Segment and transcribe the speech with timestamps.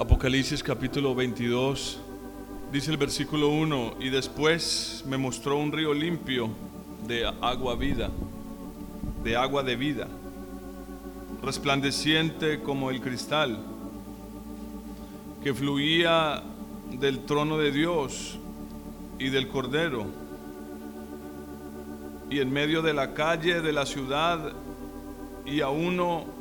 [0.00, 2.00] Apocalipsis capítulo 22,
[2.72, 6.48] dice el versículo 1, y después me mostró un río limpio
[7.06, 8.08] de agua vida,
[9.22, 10.08] de agua de vida,
[11.42, 13.62] resplandeciente como el cristal,
[15.44, 16.42] que fluía
[16.92, 18.38] del trono de Dios
[19.18, 20.06] y del Cordero,
[22.30, 24.50] y en medio de la calle de la ciudad
[25.44, 26.39] y a uno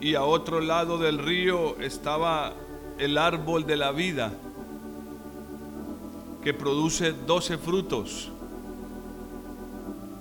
[0.00, 2.52] y a otro lado del río estaba
[2.98, 4.32] el árbol de la vida
[6.42, 8.30] que produce doce frutos,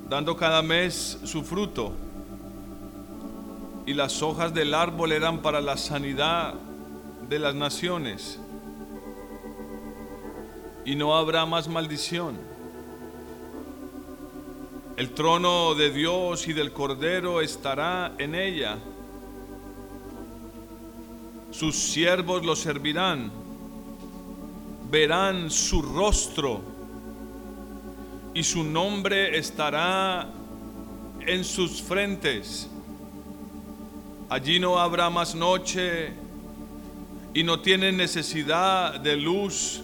[0.09, 1.94] dando cada mes su fruto.
[3.86, 6.55] Y las hojas del árbol eran para la sanidad
[7.30, 8.39] de las naciones.
[10.84, 12.38] Y no habrá más maldición.
[14.98, 18.80] El trono de Dios y del Cordero estará en ella
[21.57, 23.31] sus siervos lo servirán,
[24.91, 26.61] verán su rostro
[28.36, 30.30] y su nombre estará
[31.19, 32.69] en sus frentes.
[34.30, 36.11] Allí no habrá más noche
[37.33, 39.81] y no tienen necesidad de luz,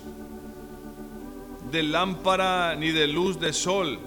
[1.71, 3.97] de lámpara ni de luz de sol,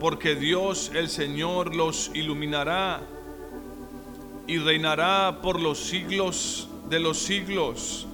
[0.00, 3.02] porque Dios el Señor los iluminará
[4.48, 8.06] y reinará por los siglos de los siglos.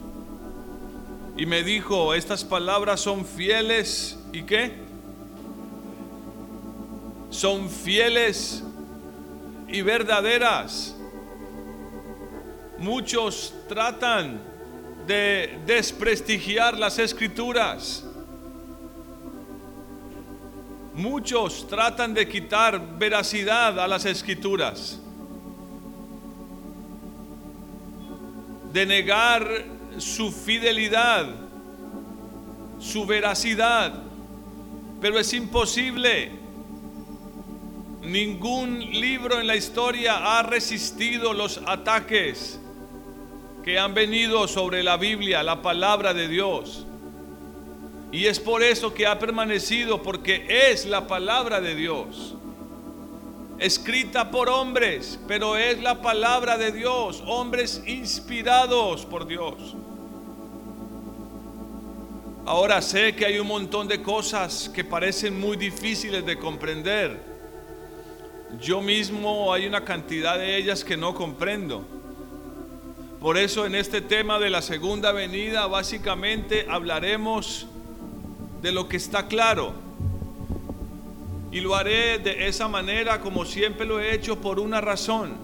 [1.37, 4.73] Y me dijo, estas palabras son fieles y qué?
[7.31, 8.65] Son fieles
[9.69, 10.97] y verdaderas.
[12.79, 14.41] Muchos tratan
[15.07, 18.05] de desprestigiar las escrituras.
[20.95, 25.01] Muchos tratan de quitar veracidad a las escrituras.
[28.75, 29.65] De negar
[29.99, 31.27] su fidelidad,
[32.81, 33.95] su veracidad,
[35.01, 36.33] pero es imposible.
[38.03, 42.59] Ningún libro en la historia ha resistido los ataques
[43.63, 46.85] que han venido sobre la Biblia, la palabra de Dios.
[48.11, 52.35] Y es por eso que ha permanecido, porque es la palabra de Dios
[53.65, 59.55] escrita por hombres, pero es la palabra de Dios, hombres inspirados por Dios.
[62.45, 67.23] Ahora sé que hay un montón de cosas que parecen muy difíciles de comprender.
[68.61, 71.87] Yo mismo hay una cantidad de ellas que no comprendo.
[73.19, 77.67] Por eso en este tema de la segunda venida básicamente hablaremos
[78.61, 79.84] de lo que está claro
[81.55, 85.37] y lo haré de esa manera como siempre lo he hecho por una razón.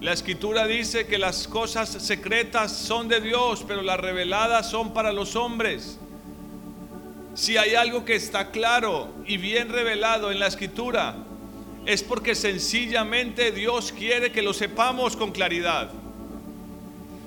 [0.00, 5.12] La escritura dice que las cosas secretas son de Dios, pero las reveladas son para
[5.12, 5.98] los hombres.
[7.34, 11.14] Si hay algo que está claro y bien revelado en la escritura,
[11.84, 15.90] es porque sencillamente Dios quiere que lo sepamos con claridad.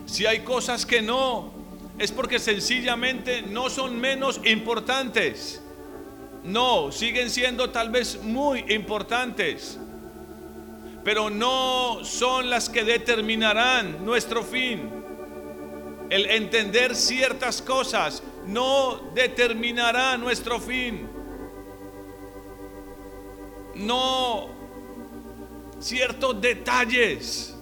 [0.08, 1.54] Si hay cosas que no,
[2.00, 5.62] es porque sencillamente no son menos importantes
[6.44, 9.78] no, siguen siendo tal vez muy importantes,
[11.04, 14.90] pero no son las que determinarán nuestro fin.
[16.10, 21.08] El entender ciertas cosas no determinará nuestro fin.
[23.76, 24.50] No
[25.80, 27.56] ciertos detalles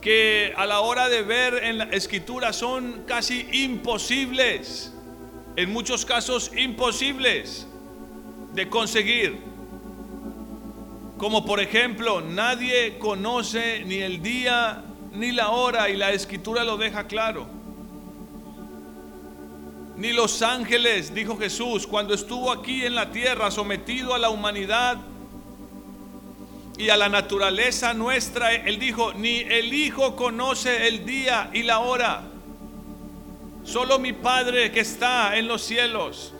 [0.00, 4.93] que a la hora de ver en la escritura son casi imposibles
[5.56, 7.66] en muchos casos imposibles
[8.52, 9.38] de conseguir.
[11.16, 16.76] Como por ejemplo, nadie conoce ni el día ni la hora y la escritura lo
[16.76, 17.46] deja claro.
[19.96, 24.98] Ni los ángeles, dijo Jesús, cuando estuvo aquí en la tierra sometido a la humanidad
[26.76, 31.78] y a la naturaleza nuestra, Él dijo, ni el Hijo conoce el día y la
[31.78, 32.33] hora
[33.64, 36.34] Solo mi Padre que está en los cielos.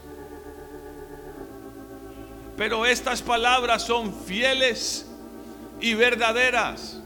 [2.56, 5.06] Pero estas palabras son fieles
[5.80, 7.00] y verdaderas.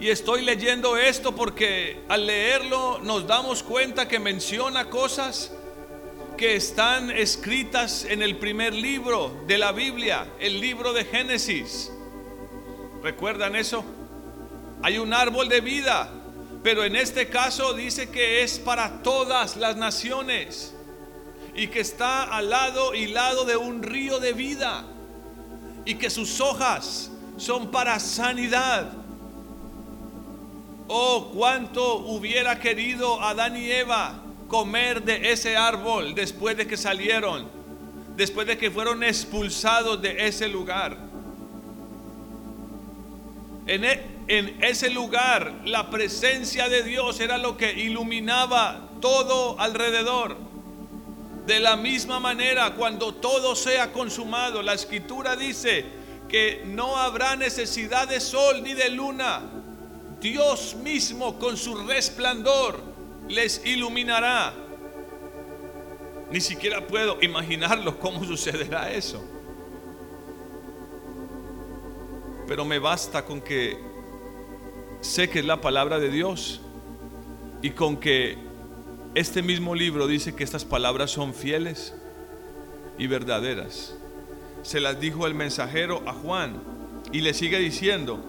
[0.00, 5.52] Y estoy leyendo esto porque al leerlo nos damos cuenta que menciona cosas
[6.38, 11.92] que están escritas en el primer libro de la Biblia, el libro de Génesis.
[13.02, 13.84] ¿Recuerdan eso?
[14.82, 16.10] Hay un árbol de vida
[16.62, 20.74] pero en este caso dice que es para todas las naciones
[21.54, 24.84] y que está al lado y lado de un río de vida
[25.84, 28.92] y que sus hojas son para sanidad.
[30.88, 37.48] Oh, cuánto hubiera querido Adán y Eva comer de ese árbol después de que salieron,
[38.16, 40.96] después de que fueron expulsados de ese lugar.
[43.66, 50.36] En, e, en ese lugar la presencia de Dios era lo que iluminaba todo alrededor.
[51.46, 55.84] De la misma manera, cuando todo sea consumado, la escritura dice
[56.28, 59.42] que no habrá necesidad de sol ni de luna.
[60.20, 62.80] Dios mismo con su resplandor
[63.28, 64.54] les iluminará.
[66.30, 69.24] Ni siquiera puedo imaginarlo cómo sucederá eso.
[72.46, 73.89] Pero me basta con que
[75.00, 76.60] sé que es la palabra de Dios
[77.62, 78.38] y con que
[79.14, 81.94] este mismo libro dice que estas palabras son fieles
[82.98, 83.94] y verdaderas.
[84.62, 86.60] Se las dijo el mensajero a Juan
[87.12, 88.22] y le sigue diciendo,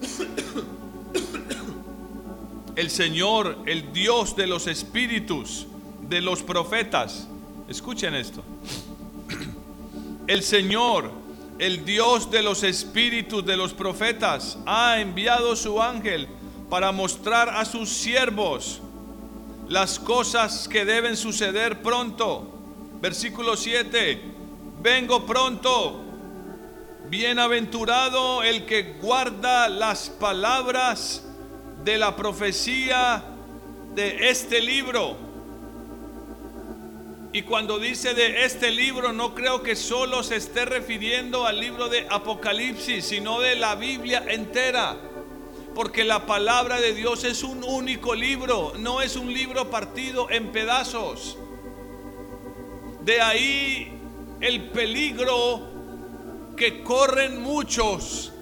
[2.76, 5.66] el Señor, el Dios de los espíritus,
[6.08, 7.26] de los profetas,
[7.68, 8.42] escuchen esto,
[10.26, 11.10] el Señor,
[11.58, 16.28] el Dios de los espíritus de los profetas, ha enviado su ángel
[16.68, 18.80] para mostrar a sus siervos
[19.68, 22.52] las cosas que deben suceder pronto.
[23.00, 24.20] Versículo 7,
[24.82, 26.02] vengo pronto.
[27.08, 31.24] Bienaventurado el que guarda las palabras
[31.84, 33.22] de la profecía
[33.94, 35.25] de este libro.
[37.36, 41.90] Y cuando dice de este libro, no creo que solo se esté refiriendo al libro
[41.90, 44.96] de Apocalipsis, sino de la Biblia entera.
[45.74, 50.50] Porque la palabra de Dios es un único libro, no es un libro partido en
[50.50, 51.36] pedazos.
[53.02, 53.92] De ahí
[54.40, 58.32] el peligro que corren muchos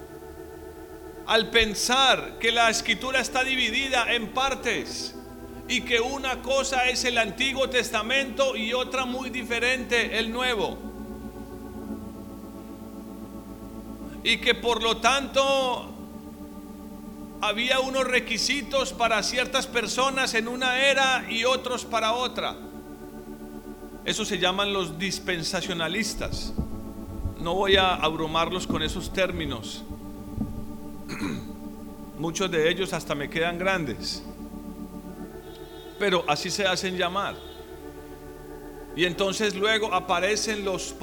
[1.26, 5.16] al pensar que la escritura está dividida en partes
[5.68, 10.78] y que una cosa es el Antiguo Testamento y otra muy diferente el Nuevo.
[14.22, 15.90] Y que por lo tanto
[17.40, 22.56] había unos requisitos para ciertas personas en una era y otros para otra.
[24.04, 26.52] Eso se llaman los dispensacionalistas.
[27.40, 29.84] No voy a abrumarlos con esos términos
[32.18, 34.22] Muchos de ellos hasta me quedan grandes.
[35.98, 37.36] Pero así se hacen llamar.
[38.96, 40.94] Y entonces luego aparecen los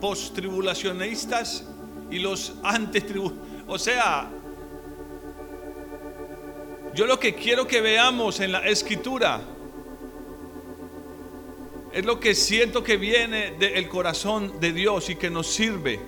[0.00, 1.64] postribulacionistas
[2.10, 3.48] y los antitribulacionistas.
[3.66, 4.30] O sea,
[6.94, 9.40] yo lo que quiero que veamos en la escritura
[11.92, 16.00] es lo que siento que viene del corazón de Dios y que nos sirve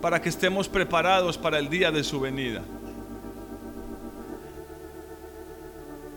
[0.00, 2.62] para que estemos preparados para el día de su venida.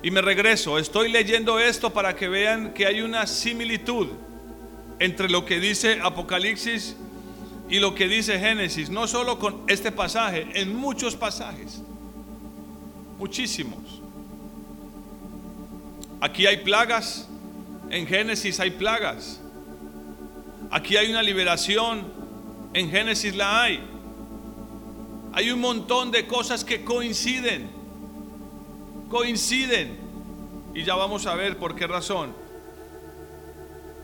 [0.03, 4.07] Y me regreso, estoy leyendo esto para que vean que hay una similitud
[4.99, 6.95] entre lo que dice Apocalipsis
[7.69, 11.81] y lo que dice Génesis, no solo con este pasaje, en muchos pasajes,
[13.17, 14.01] muchísimos.
[16.19, 17.27] Aquí hay plagas,
[17.89, 19.39] en Génesis hay plagas,
[20.71, 22.05] aquí hay una liberación,
[22.73, 23.83] en Génesis la hay.
[25.33, 27.80] Hay un montón de cosas que coinciden.
[29.11, 29.99] Coinciden.
[30.73, 32.33] Y ya vamos a ver por qué razón.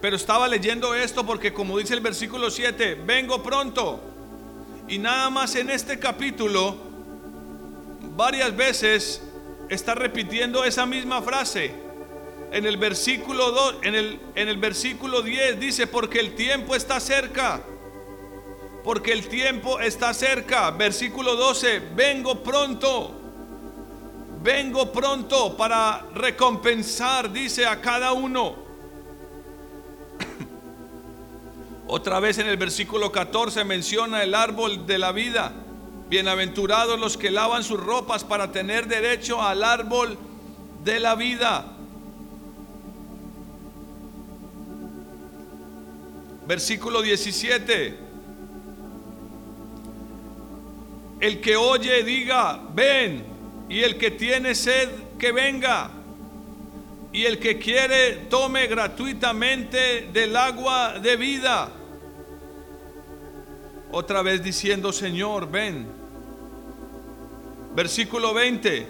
[0.01, 3.99] Pero estaba leyendo esto porque como dice el versículo 7, vengo pronto.
[4.87, 6.75] Y nada más en este capítulo,
[8.15, 9.23] varias veces
[9.69, 11.73] está repitiendo esa misma frase.
[12.51, 16.99] En el versículo 2, en el, en el versículo 10 dice, porque el tiempo está
[16.99, 17.63] cerca
[18.87, 20.71] porque el tiempo está cerca.
[20.71, 23.16] Versículo 12, vengo pronto.
[24.47, 28.55] Vengo pronto para recompensar, dice a cada uno.
[31.87, 35.51] Otra vez en el versículo 14 menciona el árbol de la vida.
[36.07, 40.17] Bienaventurados los que lavan sus ropas para tener derecho al árbol
[40.81, 41.65] de la vida.
[46.47, 47.99] Versículo 17.
[51.19, 53.36] El que oye diga, ven.
[53.69, 55.91] Y el que tiene sed, que venga.
[57.11, 61.71] Y el que quiere, tome gratuitamente del agua de vida.
[63.91, 65.87] Otra vez diciendo, Señor, ven.
[67.75, 68.87] Versículo 20.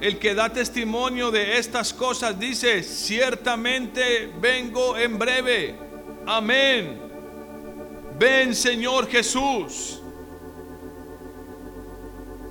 [0.00, 5.78] El que da testimonio de estas cosas dice, ciertamente vengo en breve.
[6.26, 6.98] Amén.
[8.18, 10.00] Ven Señor Jesús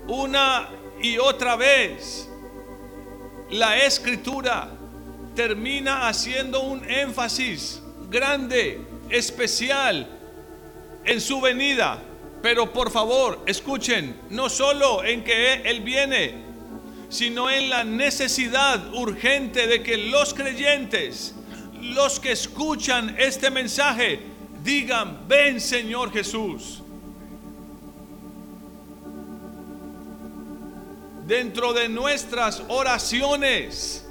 [0.09, 0.67] una
[1.01, 2.29] y otra vez
[3.50, 4.70] la escritura
[5.36, 10.08] termina haciendo un énfasis grande, especial
[11.06, 12.01] en su venida.
[12.41, 16.36] Pero por favor, escuchen, no solo en que Él viene,
[17.10, 21.36] sino en la necesidad urgente de que los creyentes,
[21.82, 24.20] los que escuchan este mensaje,
[24.63, 26.78] digan, ven Señor Jesús.
[31.29, 34.03] Dentro de nuestras oraciones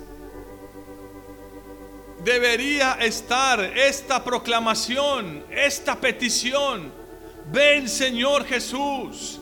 [2.23, 6.93] debería estar esta proclamación, esta petición.
[7.51, 9.41] Ven Señor Jesús.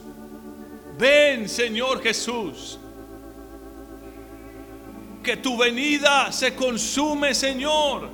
[0.97, 2.79] Ven Señor Jesús.
[5.23, 8.09] Que tu venida se consume Señor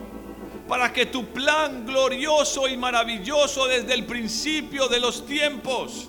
[0.67, 6.09] para que tu plan glorioso y maravilloso desde el principio de los tiempos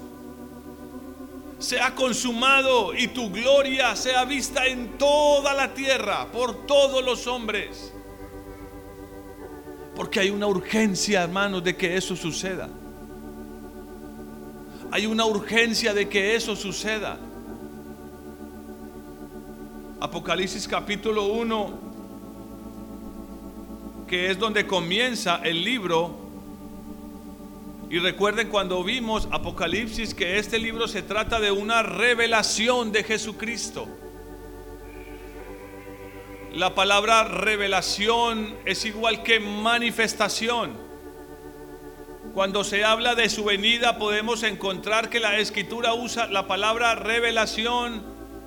[1.63, 7.93] sea consumado y tu gloria sea vista en toda la tierra por todos los hombres.
[9.95, 12.67] Porque hay una urgencia, hermanos, de que eso suceda.
[14.91, 17.17] Hay una urgencia de que eso suceda.
[20.01, 21.73] Apocalipsis capítulo 1,
[24.05, 26.22] que es donde comienza el libro.
[27.93, 33.87] Y recuerden cuando vimos Apocalipsis que este libro se trata de una revelación de Jesucristo.
[36.53, 40.71] La palabra revelación es igual que manifestación.
[42.33, 48.01] Cuando se habla de su venida podemos encontrar que la escritura usa la palabra revelación,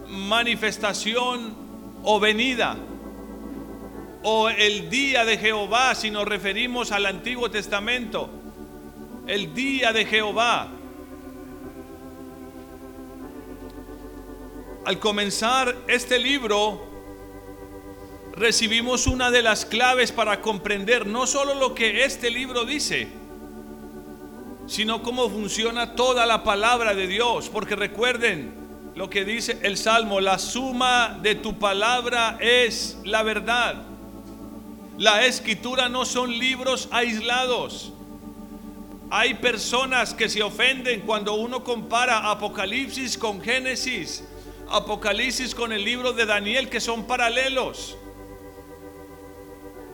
[0.08, 1.54] manifestación
[2.02, 2.76] o venida.
[4.24, 8.42] O el día de Jehová si nos referimos al Antiguo Testamento.
[9.26, 10.68] El día de Jehová.
[14.84, 16.86] Al comenzar este libro,
[18.32, 23.08] recibimos una de las claves para comprender no solo lo que este libro dice,
[24.68, 27.48] sino cómo funciona toda la palabra de Dios.
[27.48, 28.54] Porque recuerden
[28.94, 33.82] lo que dice el Salmo, la suma de tu palabra es la verdad.
[34.98, 37.92] La escritura no son libros aislados.
[39.10, 44.24] Hay personas que se ofenden cuando uno compara Apocalipsis con Génesis,
[44.68, 47.96] Apocalipsis con el libro de Daniel, que son paralelos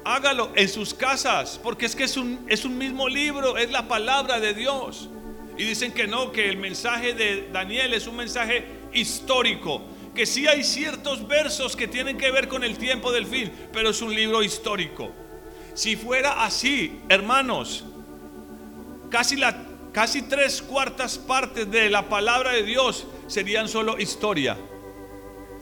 [0.04, 3.88] hágalo en sus casas, porque es que es un, es un mismo libro, es la
[3.88, 5.09] palabra de Dios.
[5.57, 9.83] Y dicen que no, que el mensaje de Daniel es un mensaje histórico,
[10.14, 13.90] que sí hay ciertos versos que tienen que ver con el tiempo del fin, pero
[13.90, 15.11] es un libro histórico.
[15.75, 17.85] Si fuera así, hermanos,
[19.12, 19.54] casi, la,
[19.92, 24.57] casi tres cuartas partes de la palabra de Dios serían solo historia.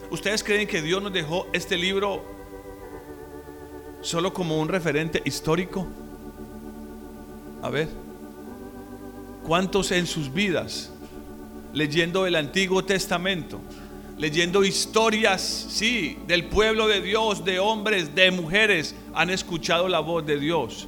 [0.09, 2.25] ¿Ustedes creen que Dios nos dejó este libro
[4.03, 5.85] solo como un referente histórico?
[7.61, 7.89] A ver,
[9.45, 10.93] ¿cuántos en sus vidas,
[11.73, 13.61] leyendo el Antiguo Testamento,
[14.17, 20.25] leyendo historias, sí, del pueblo de Dios, de hombres, de mujeres, han escuchado la voz
[20.25, 20.87] de Dios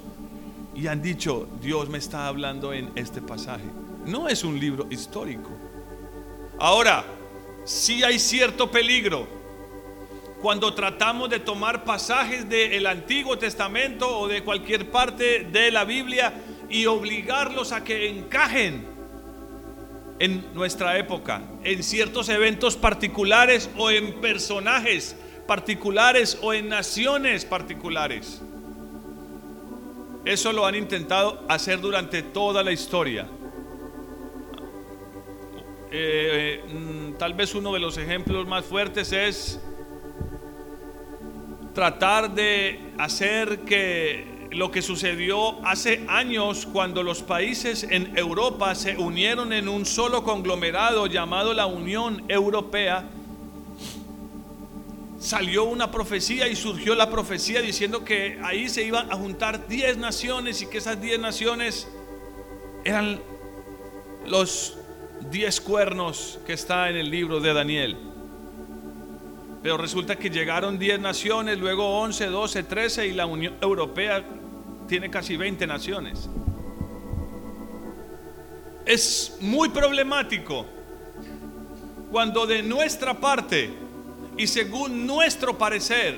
[0.74, 3.64] y han dicho, Dios me está hablando en este pasaje?
[4.06, 5.50] No es un libro histórico.
[6.58, 7.04] Ahora,
[7.64, 9.26] sí hay cierto peligro
[10.40, 16.32] cuando tratamos de tomar pasajes del Antiguo Testamento o de cualquier parte de la Biblia
[16.68, 18.84] y obligarlos a que encajen
[20.18, 28.40] en nuestra época, en ciertos eventos particulares o en personajes particulares o en naciones particulares.
[30.24, 33.26] Eso lo han intentado hacer durante toda la historia.
[35.90, 39.60] Eh, mm, tal vez uno de los ejemplos más fuertes es
[41.74, 48.96] tratar de hacer que lo que sucedió hace años cuando los países en Europa se
[48.96, 53.08] unieron en un solo conglomerado llamado la Unión Europea,
[55.22, 59.98] salió una profecía y surgió la profecía diciendo que ahí se iban a juntar 10
[59.98, 61.88] naciones y que esas 10 naciones
[62.84, 63.20] eran
[64.26, 64.76] los
[65.30, 67.96] 10 cuernos que está en el libro de Daniel.
[69.62, 74.24] Pero resulta que llegaron 10 naciones, luego 11, 12, 13 y la Unión Europea
[74.88, 76.28] tiene casi 20 naciones.
[78.84, 80.66] Es muy problemático
[82.10, 83.81] cuando de nuestra parte
[84.42, 86.16] y según nuestro parecer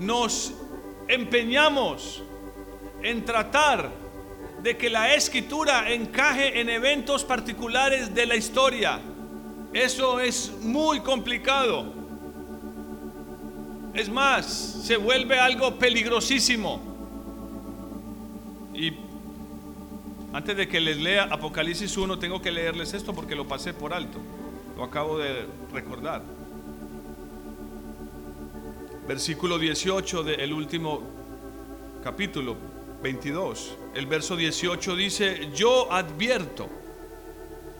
[0.00, 0.54] nos
[1.08, 2.22] empeñamos
[3.02, 3.92] en tratar
[4.62, 8.98] de que la escritura encaje en eventos particulares de la historia
[9.74, 11.92] Eso es muy complicado.
[13.92, 16.80] Es más, se vuelve algo peligrosísimo.
[18.72, 18.92] Y
[20.32, 23.92] antes de que les lea Apocalipsis 1, tengo que leerles esto porque lo pasé por
[23.92, 24.18] alto.
[24.78, 26.35] Lo acabo de recordar.
[29.06, 31.00] Versículo 18 del último
[32.02, 32.56] capítulo
[33.00, 33.76] 22.
[33.94, 36.68] El verso 18 dice, yo advierto,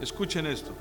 [0.01, 0.73] escuchen esto,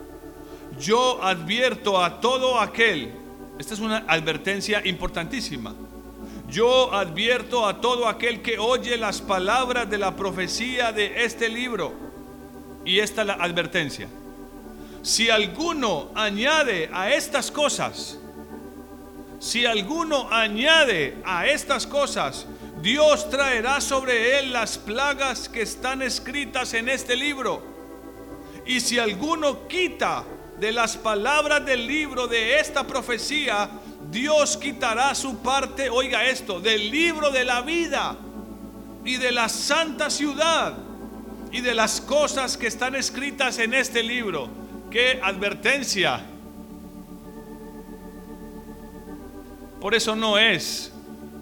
[0.79, 3.11] yo advierto a todo aquel,
[3.57, 5.73] esta es una advertencia importantísima,
[6.47, 11.91] yo advierto a todo aquel que oye las palabras de la profecía de este libro,
[12.85, 14.07] y esta es la advertencia,
[15.01, 18.19] si alguno añade a estas cosas,
[19.39, 22.45] si alguno añade a estas cosas,
[22.81, 27.63] Dios traerá sobre él las plagas que están escritas en este libro.
[28.65, 30.23] Y si alguno quita
[30.59, 33.69] de las palabras del libro de esta profecía,
[34.09, 38.15] Dios quitará su parte, oiga esto, del libro de la vida
[39.03, 40.73] y de la santa ciudad
[41.51, 44.49] y de las cosas que están escritas en este libro.
[44.89, 46.23] Qué advertencia.
[49.85, 50.91] Por eso no es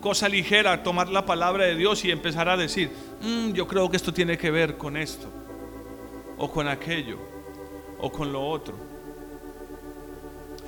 [0.01, 3.95] cosa ligera tomar la palabra de Dios y empezar a decir, mm, yo creo que
[3.95, 5.29] esto tiene que ver con esto,
[6.37, 7.19] o con aquello,
[7.99, 8.75] o con lo otro.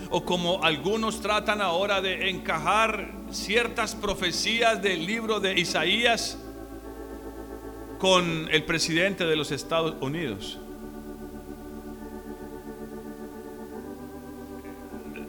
[0.10, 6.38] O como algunos tratan ahora de encajar ciertas profecías del libro de Isaías
[8.00, 10.60] con el presidente de los Estados Unidos.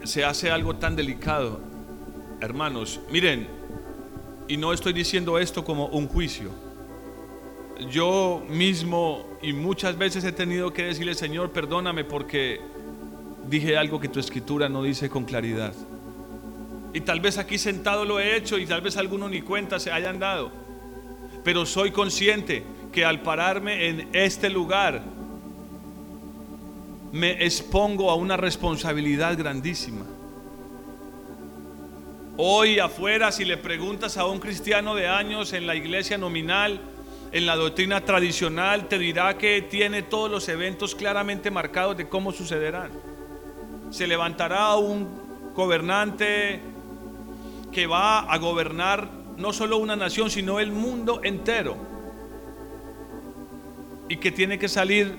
[0.04, 1.74] Se hace algo tan delicado,
[2.40, 3.00] hermanos.
[3.10, 3.48] Miren,
[4.48, 6.50] y no estoy diciendo esto como un juicio.
[7.90, 12.60] Yo mismo y muchas veces he tenido que decirle, Señor, perdóname porque
[13.48, 15.74] dije algo que tu escritura no dice con claridad.
[16.94, 19.92] Y tal vez aquí sentado lo he hecho y tal vez alguno ni cuenta se
[19.92, 20.50] hayan dado.
[21.44, 25.02] Pero soy consciente que al pararme en este lugar
[27.12, 30.06] me expongo a una responsabilidad grandísima.
[32.38, 36.82] Hoy afuera, si le preguntas a un cristiano de años en la iglesia nominal,
[37.32, 42.32] en la doctrina tradicional, te dirá que tiene todos los eventos claramente marcados de cómo
[42.32, 42.90] sucederán.
[43.90, 45.08] Se levantará un
[45.54, 46.60] gobernante
[47.72, 51.78] que va a gobernar no solo una nación, sino el mundo entero.
[54.10, 55.16] Y que tiene que salir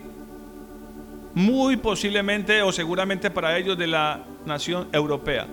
[1.34, 5.47] muy posiblemente o seguramente para ellos de la nación europea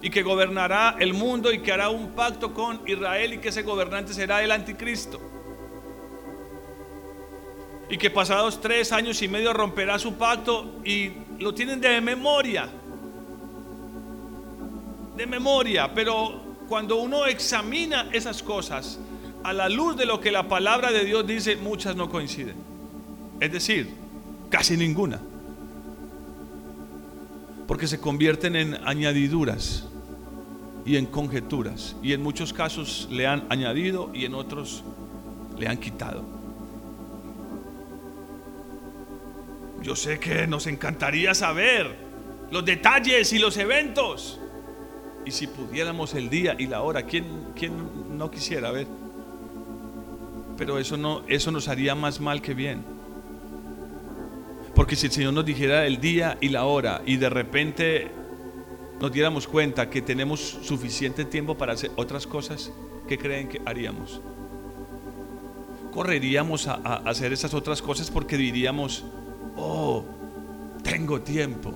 [0.00, 3.62] y que gobernará el mundo y que hará un pacto con Israel y que ese
[3.62, 5.20] gobernante será el anticristo.
[7.90, 12.68] Y que pasados tres años y medio romperá su pacto y lo tienen de memoria.
[15.16, 19.00] De memoria, pero cuando uno examina esas cosas
[19.42, 22.56] a la luz de lo que la palabra de Dios dice, muchas no coinciden.
[23.40, 23.88] Es decir,
[24.50, 25.20] casi ninguna
[27.68, 29.86] porque se convierten en añadiduras
[30.86, 31.96] y en conjeturas.
[32.02, 34.82] Y en muchos casos le han añadido y en otros
[35.58, 36.24] le han quitado.
[39.82, 41.94] Yo sé que nos encantaría saber
[42.50, 44.40] los detalles y los eventos.
[45.26, 48.86] Y si pudiéramos el día y la hora, ¿quién, quién no quisiera ver?
[50.56, 52.97] Pero eso, no, eso nos haría más mal que bien.
[54.78, 58.12] Porque si el Señor nos dijera el día y la hora y de repente
[59.00, 62.70] nos diéramos cuenta que tenemos suficiente tiempo para hacer otras cosas,
[63.08, 64.20] ¿qué creen que haríamos?
[65.90, 69.04] Correríamos a, hacer esas otras cosas porque diríamos,
[69.56, 70.04] oh,
[70.84, 71.74] tengo tiempo.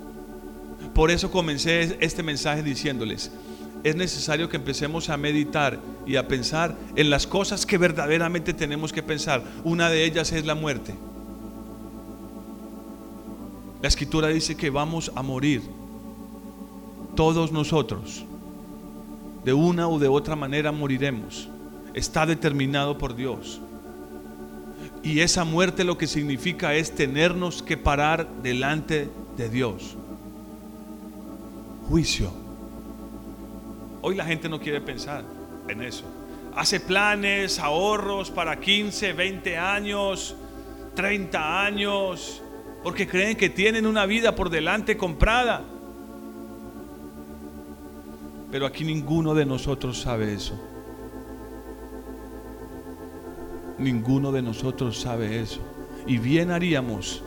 [0.94, 3.32] Por eso comencé este mensaje diciéndoles,
[3.82, 8.92] es necesario que empecemos a meditar y a pensar en las cosas que verdaderamente tenemos
[8.92, 9.42] que pensar.
[9.64, 10.94] Una de ellas es la muerte.
[13.82, 15.60] La escritura dice que vamos a morir.
[17.16, 18.24] Todos nosotros.
[19.44, 21.48] De una u de otra manera moriremos.
[21.92, 23.60] Está determinado por Dios.
[25.02, 29.96] Y esa muerte lo que significa es tenernos que parar delante de Dios.
[31.88, 32.32] Juicio.
[34.00, 35.24] Hoy la gente no quiere pensar
[35.68, 36.04] en eso.
[36.54, 40.36] Hace planes, ahorros para 15, 20 años,
[40.94, 42.41] 30 años,
[42.82, 45.62] porque creen que tienen una vida por delante comprada.
[48.50, 50.60] Pero aquí ninguno de nosotros sabe eso.
[53.78, 55.60] Ninguno de nosotros sabe eso.
[56.06, 57.22] Y bien haríamos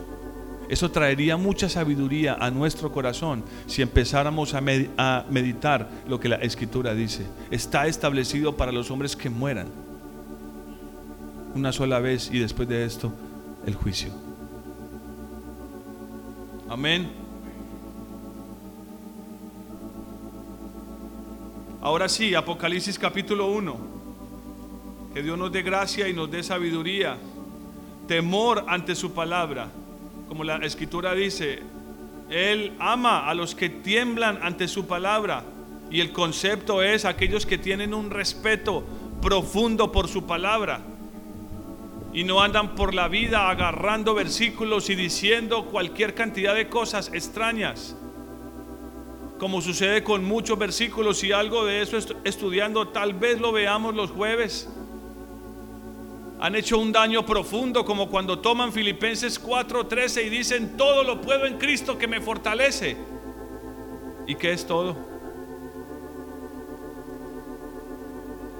[0.68, 4.60] Eso traería mucha sabiduría a nuestro corazón si empezáramos a,
[5.30, 7.24] meditar lo que la escritura dice.
[7.50, 9.68] Está establecido para los hombres que mueran
[11.54, 13.12] una sola vez y después de esto
[13.64, 14.25] el juicio.
[16.68, 17.10] Amén.
[21.80, 23.76] Ahora sí, Apocalipsis capítulo 1.
[25.14, 27.16] Que Dios nos dé gracia y nos dé sabiduría,
[28.06, 29.68] temor ante su palabra
[30.28, 31.60] como la escritura dice,
[32.28, 35.44] Él ama a los que tiemblan ante su palabra.
[35.90, 38.84] Y el concepto es aquellos que tienen un respeto
[39.22, 40.80] profundo por su palabra.
[42.16, 47.94] Y no andan por la vida agarrando versículos y diciendo cualquier cantidad de cosas extrañas.
[49.38, 54.10] Como sucede con muchos versículos y algo de eso estudiando, tal vez lo veamos los
[54.10, 54.68] jueves
[56.38, 61.46] han hecho un daño profundo como cuando toman Filipenses 4:13 y dicen, todo lo puedo
[61.46, 62.96] en Cristo que me fortalece.
[64.26, 65.15] ¿Y qué es todo?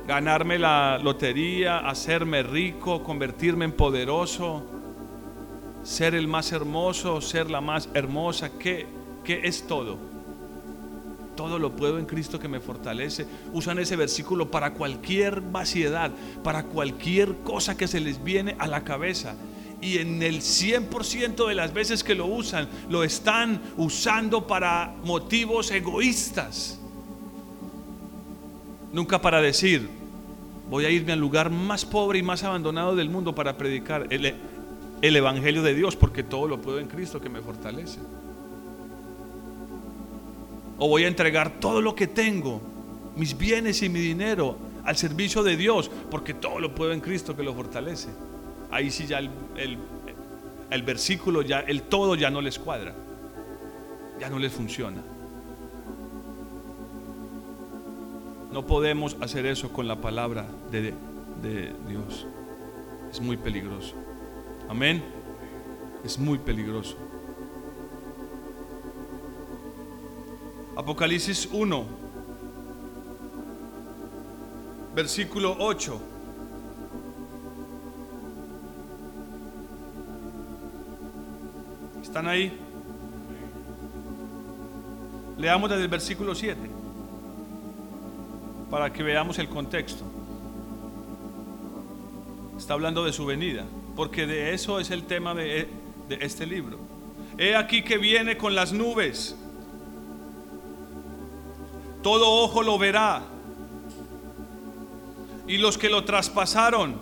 [0.06, 4.64] Ganarme la lotería, hacerme rico, convertirme en poderoso,
[5.82, 8.50] ser el más hermoso, ser la más hermosa.
[8.58, 8.86] ¿Qué,
[9.24, 10.16] qué es todo?
[11.36, 13.26] todo lo puedo en Cristo que me fortalece.
[13.52, 16.10] Usan ese versículo para cualquier vaciedad,
[16.42, 19.36] para cualquier cosa que se les viene a la cabeza.
[19.80, 25.70] Y en el 100% de las veces que lo usan, lo están usando para motivos
[25.70, 26.80] egoístas.
[28.96, 29.90] Nunca para decir,
[30.70, 34.32] voy a irme al lugar más pobre y más abandonado del mundo para predicar el,
[35.02, 37.98] el Evangelio de Dios, porque todo lo puedo en Cristo que me fortalece.
[40.78, 42.62] O voy a entregar todo lo que tengo,
[43.16, 47.36] mis bienes y mi dinero al servicio de Dios, porque todo lo puedo en Cristo
[47.36, 48.08] que lo fortalece.
[48.70, 49.28] Ahí sí ya el,
[50.70, 52.94] el versículo, ya el todo ya no les cuadra,
[54.18, 55.02] ya no les funciona.
[58.56, 60.94] No podemos hacer eso con la palabra de,
[61.86, 62.26] Dios.
[63.10, 63.94] Es muy peligroso.
[64.66, 65.04] Amén.
[66.02, 66.96] Es muy peligroso.
[70.74, 71.84] Apocalipsis 1,
[74.94, 76.00] versículo 8.
[82.00, 82.58] ¿Están ahí?
[85.36, 86.75] Leamos desde el versículo 7
[88.70, 90.04] para que veamos el contexto.
[92.56, 95.68] Está hablando de su venida, porque de eso es el tema de,
[96.08, 96.78] este libro.
[97.38, 99.36] He aquí que viene con las nubes
[102.06, 103.20] todo ojo lo verá.
[105.48, 106.94] Y los que lo traspasaron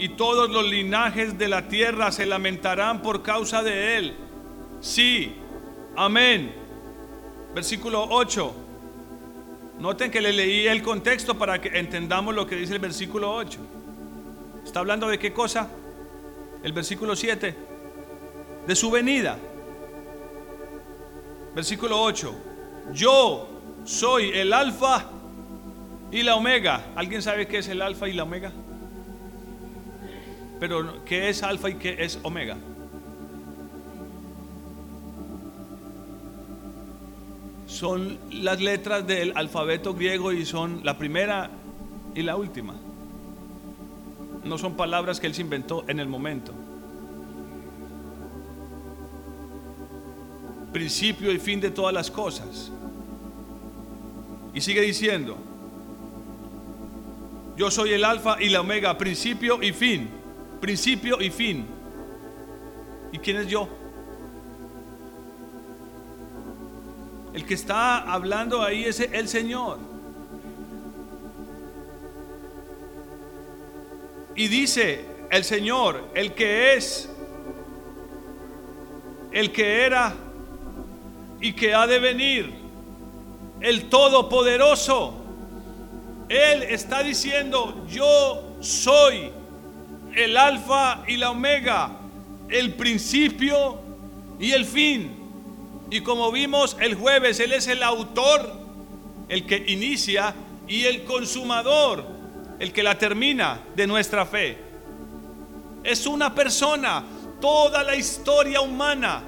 [0.00, 4.16] y todos los linajes de la tierra se lamentarán por causa de él.
[4.80, 5.32] Sí,
[5.94, 6.56] amén.
[7.54, 8.63] Versículo 8.
[9.78, 13.58] Noten que le leí el contexto para que entendamos lo que dice el versículo 8.
[14.64, 15.68] ¿Está hablando de qué cosa?
[16.62, 17.54] El versículo 7.
[18.66, 19.36] De su venida.
[21.54, 22.34] Versículo 8
[22.92, 23.48] yo
[23.84, 25.04] soy el alfa
[26.10, 26.86] y la omega.
[26.94, 28.52] ¿Alguien sabe qué es el alfa y la omega?
[30.60, 32.56] Pero ¿qué es alfa y qué es omega?
[37.74, 41.50] Son las letras del alfabeto griego y son la primera
[42.14, 42.74] y la última.
[44.44, 46.54] No son palabras que él se inventó en el momento.
[50.72, 52.72] principio y fin de todas las cosas.
[54.52, 55.36] Y sigue diciendo,
[57.56, 60.10] yo soy el alfa y la omega, principio y fin,
[60.60, 61.64] principio y fin.
[63.12, 63.68] ¿Y quién es yo?
[67.34, 69.78] El que está hablando ahí es el Señor.
[74.36, 77.10] Y dice el Señor, el que es,
[79.32, 80.14] el que era
[81.40, 82.54] y que ha de venir,
[83.60, 85.14] el Todopoderoso.
[86.28, 89.32] Él está diciendo, yo soy
[90.14, 91.90] el alfa y la omega,
[92.48, 93.80] el principio
[94.38, 95.23] y el fin.
[95.90, 98.52] Y como vimos el jueves, Él es el autor,
[99.28, 100.34] el que inicia
[100.66, 102.04] y el consumador,
[102.58, 104.58] el que la termina de nuestra fe.
[105.82, 107.04] Es una persona,
[107.40, 109.22] toda la historia humana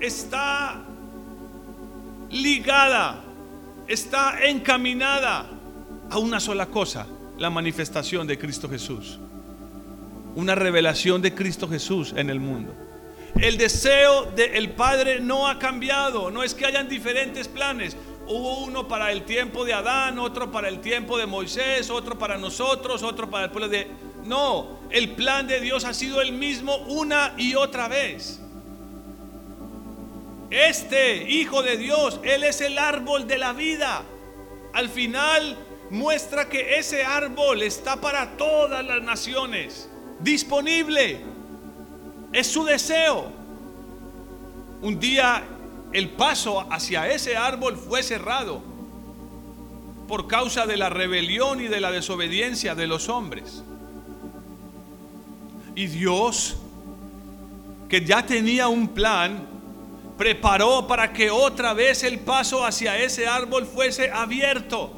[0.00, 0.82] está
[2.30, 3.22] ligada,
[3.86, 5.46] está encaminada
[6.10, 7.06] a una sola cosa,
[7.38, 9.18] la manifestación de Cristo Jesús.
[10.34, 12.74] Una revelación de Cristo Jesús en el mundo.
[13.40, 16.30] El deseo del Padre no ha cambiado.
[16.30, 17.96] No es que hayan diferentes planes.
[18.26, 22.38] Hubo uno para el tiempo de Adán, otro para el tiempo de Moisés, otro para
[22.38, 23.88] nosotros, otro para el pueblo de...
[24.24, 28.40] No, el plan de Dios ha sido el mismo una y otra vez.
[30.50, 34.04] Este Hijo de Dios, Él es el árbol de la vida.
[34.72, 35.56] Al final
[35.90, 39.88] muestra que ese árbol está para todas las naciones,
[40.20, 41.20] disponible.
[42.32, 43.30] Es su deseo.
[44.80, 45.44] Un día
[45.92, 48.62] el paso hacia ese árbol fue cerrado
[50.08, 53.62] por causa de la rebelión y de la desobediencia de los hombres.
[55.74, 56.56] Y Dios,
[57.88, 59.46] que ya tenía un plan,
[60.18, 64.92] preparó para que otra vez el paso hacia ese árbol fuese abierto.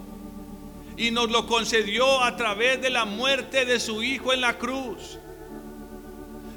[0.97, 5.19] Y nos lo concedió a través de la muerte de su Hijo en la cruz.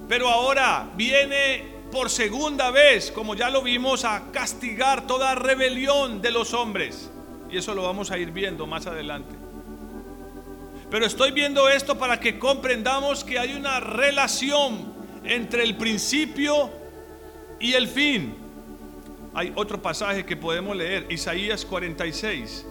[0.08, 6.32] Pero ahora viene por segunda vez, como ya lo vimos, a castigar toda rebelión de
[6.32, 7.10] los hombres.
[7.50, 9.36] Y eso lo vamos a ir viendo más adelante.
[10.90, 14.94] Pero estoy viendo esto para que comprendamos que hay una relación
[15.24, 16.70] entre el principio
[17.60, 18.36] y el fin.
[19.34, 22.66] Hay otro pasaje que podemos leer, Isaías 46.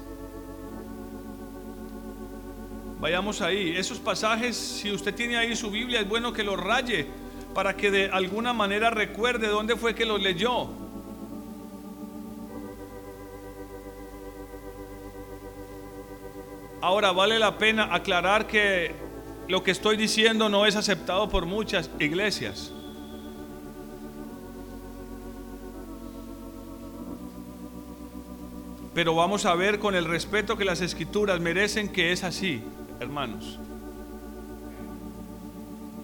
[2.98, 3.76] Vayamos ahí.
[3.76, 7.06] Esos pasajes, si usted tiene ahí su Biblia, es bueno que los raye
[7.56, 10.68] para que de alguna manera recuerde dónde fue que lo leyó.
[16.82, 18.94] Ahora vale la pena aclarar que
[19.48, 22.72] lo que estoy diciendo no es aceptado por muchas iglesias.
[28.92, 32.62] Pero vamos a ver con el respeto que las escrituras merecen que es así,
[33.00, 33.58] hermanos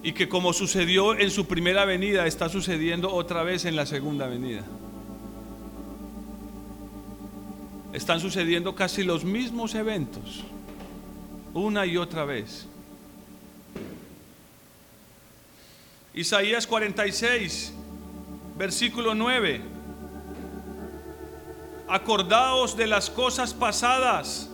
[0.03, 4.27] y que como sucedió en su primera venida, está sucediendo otra vez en la segunda
[4.27, 4.63] venida.
[7.93, 10.43] Están sucediendo casi los mismos eventos,
[11.53, 12.67] una y otra vez.
[16.13, 17.73] Isaías 46,
[18.57, 19.61] versículo 9.
[21.87, 24.49] Acordaos de las cosas pasadas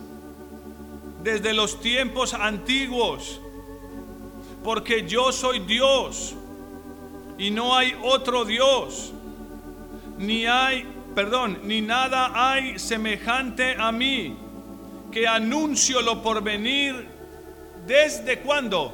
[1.24, 3.40] desde los tiempos antiguos
[4.62, 6.34] porque yo soy Dios
[7.38, 9.12] y no hay otro Dios,
[10.18, 14.36] ni hay, perdón, ni nada hay semejante a mí,
[15.10, 17.08] que anuncio lo por venir
[17.86, 18.92] desde cuándo?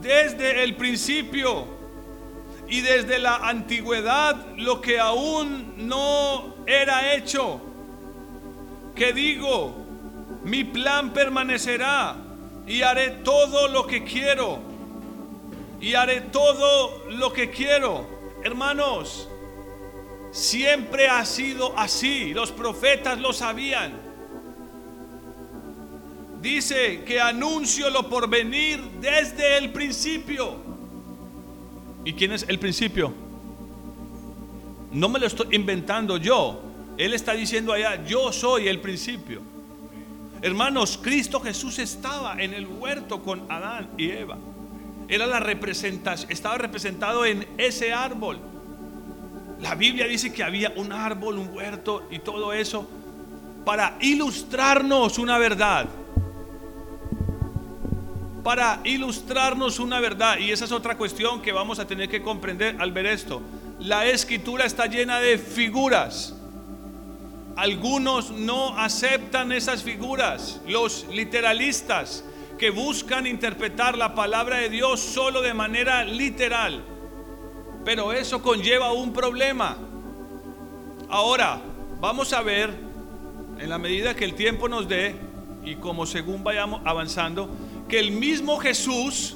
[0.00, 1.66] Desde el principio
[2.68, 7.60] y desde la antigüedad lo que aún no era hecho.
[8.94, 9.74] Que digo,
[10.44, 12.16] mi plan permanecerá
[12.66, 14.58] y haré todo lo que quiero.
[15.80, 18.06] Y haré todo lo que quiero.
[18.42, 19.28] Hermanos,
[20.32, 22.34] siempre ha sido así.
[22.34, 23.92] Los profetas lo sabían.
[26.40, 30.56] Dice que anuncio lo por venir desde el principio.
[32.04, 33.12] ¿Y quién es el principio?
[34.92, 36.60] No me lo estoy inventando yo.
[36.96, 39.55] Él está diciendo allá, yo soy el principio.
[40.42, 44.36] Hermanos, Cristo Jesús estaba en el huerto con Adán y Eva.
[45.08, 48.38] Era la representación, estaba representado en ese árbol.
[49.60, 52.88] La Biblia dice que había un árbol, un huerto y todo eso
[53.66, 55.86] para ilustrarnos una verdad.
[58.44, 60.38] Para ilustrarnos una verdad.
[60.38, 63.42] Y esa es otra cuestión que vamos a tener que comprender al ver esto.
[63.80, 66.35] La escritura está llena de figuras.
[67.56, 72.22] Algunos no aceptan esas figuras, los literalistas
[72.58, 76.84] que buscan interpretar la palabra de Dios solo de manera literal.
[77.82, 79.78] Pero eso conlleva un problema.
[81.08, 81.60] Ahora,
[81.98, 82.74] vamos a ver,
[83.58, 85.14] en la medida que el tiempo nos dé,
[85.64, 87.48] y como según vayamos avanzando,
[87.88, 89.34] que el mismo Jesús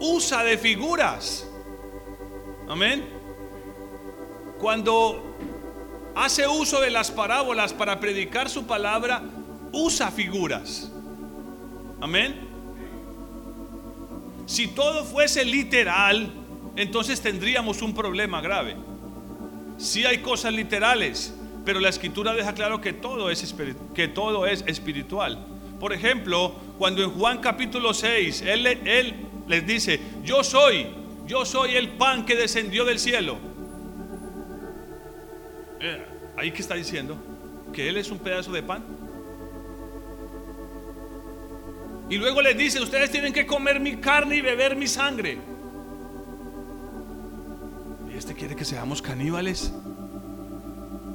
[0.00, 1.46] usa de figuras.
[2.68, 3.04] Amén.
[4.58, 5.31] Cuando
[6.14, 9.22] hace uso de las parábolas para predicar su palabra,
[9.72, 10.90] usa figuras.
[12.00, 12.48] Amén.
[14.46, 16.30] Si todo fuese literal,
[16.76, 18.76] entonces tendríamos un problema grave.
[19.78, 23.54] Si hay cosas literales, pero la escritura deja claro que todo es,
[23.94, 25.46] que todo es espiritual.
[25.78, 29.14] Por ejemplo, cuando en Juan capítulo 6, él, él
[29.48, 30.86] les dice, yo soy,
[31.26, 33.51] yo soy el pan que descendió del cielo.
[35.82, 36.04] Eh,
[36.36, 37.16] ahí que está diciendo
[37.72, 38.82] que Él es un pedazo de pan.
[42.08, 45.38] Y luego les dice, ustedes tienen que comer mi carne y beber mi sangre.
[48.42, 49.72] quiere que seamos caníbales?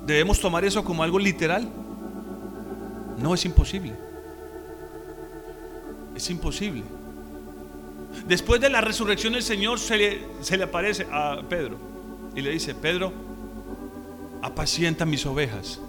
[0.06, 1.68] ¿Debemos tomar eso como algo literal?
[3.18, 3.94] No es imposible.
[6.16, 6.84] Es imposible.
[8.26, 11.78] Después de la resurrección el Señor se le, se le aparece a Pedro
[12.34, 13.12] y le dice, Pedro,
[14.42, 15.80] apacienta mis ovejas.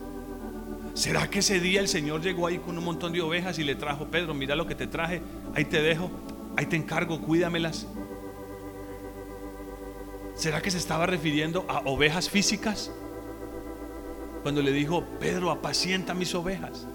[0.95, 3.77] ¿Será que ese día el Señor llegó ahí con un montón de ovejas y le
[3.77, 5.23] trajo, Pedro, mira lo que te traje,
[5.55, 6.11] ahí te dejo,
[6.57, 7.87] ahí te encargo, cuídamelas?
[10.35, 12.91] ¿Será que se estaba refiriendo a ovejas físicas?
[14.43, 16.87] Cuando le dijo, Pedro, apacienta mis ovejas.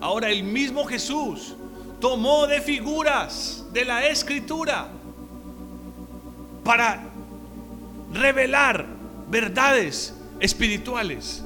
[0.00, 1.54] Ahora el mismo Jesús
[2.00, 4.88] tomó de figuras de la escritura
[6.64, 7.02] para
[8.12, 8.99] revelar
[9.30, 11.44] verdades espirituales,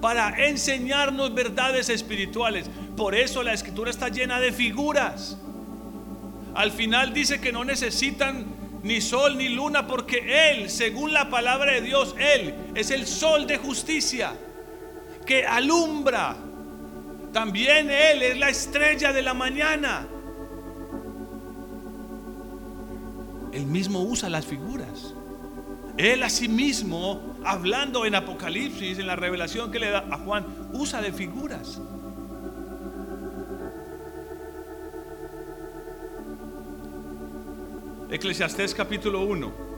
[0.00, 2.68] para enseñarnos verdades espirituales.
[2.96, 5.36] Por eso la escritura está llena de figuras.
[6.54, 8.46] Al final dice que no necesitan
[8.82, 13.46] ni sol ni luna porque Él, según la palabra de Dios, Él es el sol
[13.46, 14.32] de justicia
[15.26, 16.36] que alumbra
[17.36, 20.06] también Él es la estrella de la mañana.
[23.52, 25.12] Él mismo usa las figuras.
[25.96, 31.12] Él asimismo, hablando en Apocalipsis, en la revelación que le da a Juan, usa de
[31.12, 31.80] figuras.
[38.10, 39.75] Eclesiastés capítulo 1.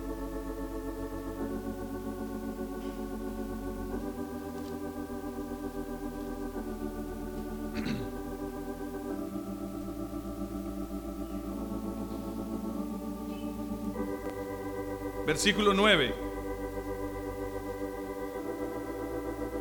[15.28, 16.14] Versículo 9.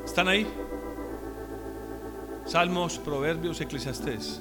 [0.06, 0.48] ¿Están ahí?
[2.46, 4.40] Salmos, Proverbios, Eclesiastés.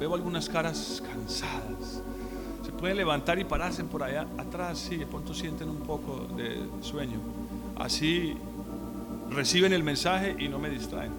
[0.00, 2.02] Veo algunas caras cansadas.
[2.64, 6.66] Se pueden levantar y pararse por allá atrás, sí, de pronto sienten un poco de
[6.80, 7.20] sueño.
[7.76, 8.36] Así
[9.30, 11.12] reciben el mensaje y no me distraen.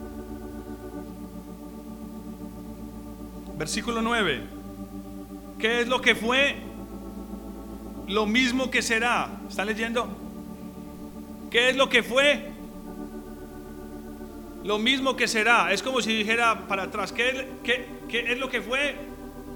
[3.58, 4.42] Versículo 9.
[5.58, 6.73] ¿Qué es lo que fue?
[8.08, 9.30] Lo mismo que será.
[9.50, 10.08] ¿Están leyendo?
[11.50, 12.52] ¿Qué es lo que fue?
[14.64, 15.72] Lo mismo que será.
[15.72, 17.12] Es como si dijera para atrás.
[17.12, 17.48] ¿Qué,
[18.10, 18.96] es lo que fue?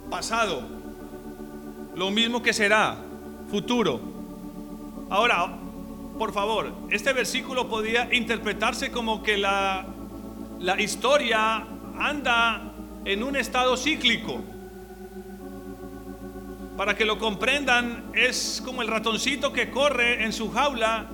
[0.10, 0.62] Pasado.
[1.96, 2.98] Lo mismo que será.
[3.50, 4.00] Futuro.
[5.10, 5.58] Ahora,
[6.18, 9.86] por favor, este versículo podía interpretarse como que la,
[10.60, 11.66] la historia
[11.98, 12.74] anda
[13.06, 14.42] en un estado cíclico.
[16.78, 21.08] Para que lo comprendan, es como el ratoncito que corre en su jaula,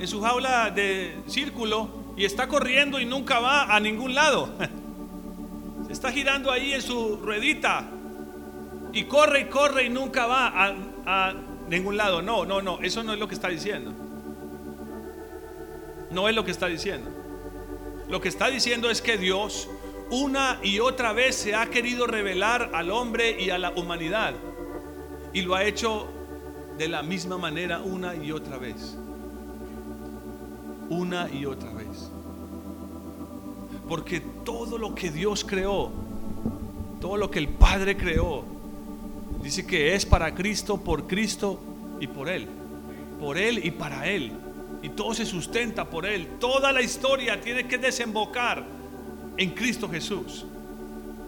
[0.00, 4.54] en su jaula de círculo, y está corriendo y nunca va a ningún lado.
[5.86, 7.84] Se está girando ahí en su ruedita
[8.94, 11.34] y corre y corre y nunca va a, a
[11.68, 12.22] ningún lado.
[12.22, 13.92] No, no, no, eso no es lo que está diciendo.
[16.10, 17.10] No es lo que está diciendo.
[18.08, 19.68] Lo que está diciendo es que Dios
[20.08, 24.34] una y otra vez se ha querido revelar al hombre y a la humanidad
[25.36, 26.06] y lo ha hecho
[26.78, 28.96] de la misma manera una y otra vez.
[30.88, 32.10] Una y otra vez.
[33.86, 35.90] Porque todo lo que Dios creó,
[37.02, 38.44] todo lo que el Padre creó,
[39.42, 41.60] dice que es para Cristo, por Cristo
[42.00, 42.48] y por Él.
[43.20, 44.32] Por Él y para Él.
[44.82, 46.38] Y todo se sustenta por Él.
[46.40, 48.64] Toda la historia tiene que desembocar
[49.36, 50.46] en Cristo Jesús.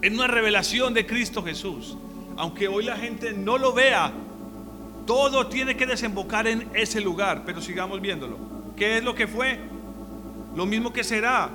[0.01, 1.99] En una revelación de Cristo Jesús
[2.39, 4.13] aunque hoy la gente no lo vea,
[5.07, 8.39] todo tiene que desembocar en ese lugar, pero sigamos viéndolo.
[8.77, 9.59] ¿Qué es lo que fue?
[10.55, 11.51] Lo mismo que será.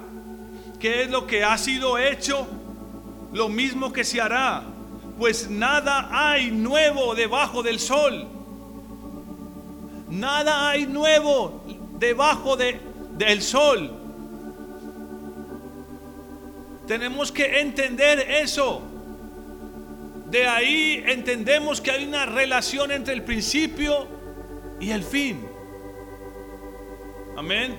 [0.80, 2.46] ¿Qué es lo que ha sido hecho?
[3.32, 4.63] Lo mismo que se hará.
[5.17, 8.28] Pues nada hay nuevo debajo del sol.
[10.10, 11.63] Nada hay nuevo
[11.98, 12.82] debajo de,
[13.17, 13.89] del sol.
[16.88, 18.93] Tenemos que entender eso.
[20.34, 24.08] De ahí entendemos que hay una relación entre el principio
[24.80, 25.46] y el fin.
[27.38, 27.78] Amén.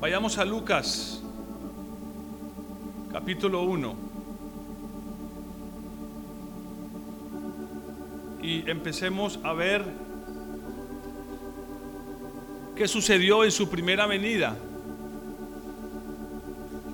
[0.00, 1.22] Vayamos a Lucas,
[3.12, 4.09] capítulo 1.
[8.42, 9.84] Y empecemos a ver
[12.74, 14.56] qué sucedió en su primera venida.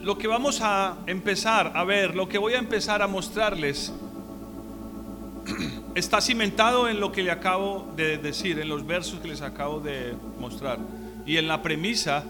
[0.03, 3.92] Lo que vamos a empezar a ver, lo que voy a empezar a mostrarles,
[5.94, 9.80] está cimentado en lo que le acabo de decir, en los versos que les acabo
[9.80, 10.78] de mostrar,
[11.24, 12.24] y en la premisa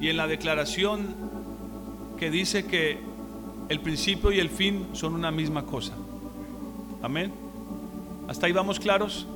[0.00, 1.14] y en la declaración
[2.18, 2.98] que dice que
[3.68, 5.94] el principio y el fin son una misma cosa.
[7.02, 7.47] Amén.
[8.28, 9.26] ¿Hasta ahí vamos claros?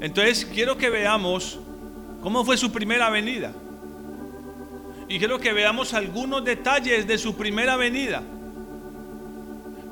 [0.00, 1.58] Entonces quiero que veamos
[2.22, 3.52] cómo fue su primera venida.
[5.08, 8.22] Y quiero que veamos algunos detalles de su primera venida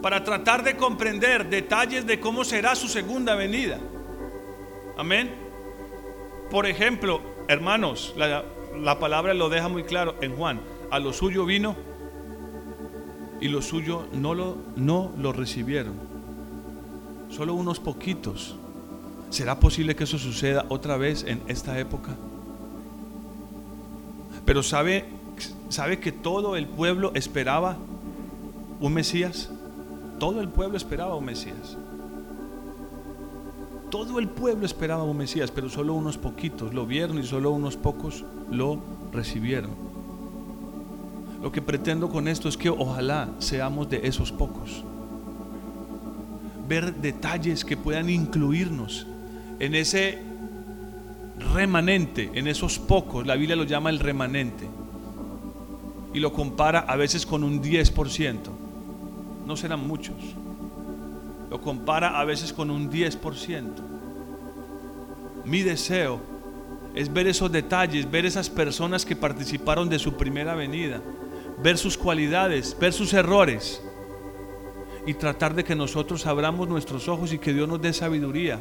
[0.01, 3.79] para tratar de comprender detalles de cómo será su segunda venida.
[4.97, 5.35] Amén.
[6.51, 8.45] Por ejemplo, hermanos, la,
[8.77, 10.61] la palabra lo deja muy claro en Juan.
[10.91, 11.77] A lo suyo vino
[13.41, 16.08] y lo suyo no lo, no lo recibieron.
[17.31, 18.57] Solo unos poquitos.
[19.31, 22.17] ¿Será posible que eso suceda otra vez en esta época?
[24.45, 25.05] Pero sabe,
[25.69, 27.77] sabe que todo el pueblo esperaba
[28.81, 29.51] un Mesías.
[30.19, 31.77] Todo el pueblo esperaba un Mesías.
[33.91, 37.77] Todo el pueblo esperaba un Mesías, pero solo unos poquitos lo vieron y solo unos
[37.77, 38.79] pocos lo
[39.13, 39.71] recibieron.
[41.43, 44.83] Lo que pretendo con esto es que ojalá seamos de esos pocos.
[46.69, 49.07] Ver detalles que puedan incluirnos
[49.59, 50.19] en ese
[51.55, 53.27] remanente, en esos pocos.
[53.27, 54.69] La Biblia lo llama el remanente.
[56.13, 58.37] Y lo compara a veces con un 10%.
[59.47, 60.17] No serán muchos.
[61.51, 63.63] Lo compara a veces con un 10%.
[65.45, 66.21] Mi deseo
[66.95, 71.01] es ver esos detalles, ver esas personas que participaron de su primera venida,
[71.63, 73.83] ver sus cualidades, ver sus errores
[75.09, 78.61] y tratar de que nosotros abramos nuestros ojos y que Dios nos dé sabiduría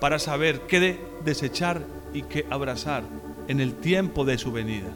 [0.00, 3.04] para saber qué desechar y qué abrazar
[3.46, 4.90] en el tiempo de su venida.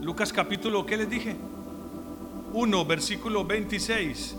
[0.00, 1.34] Lucas capítulo, ¿qué les dije?
[2.52, 4.36] 1, versículo 26.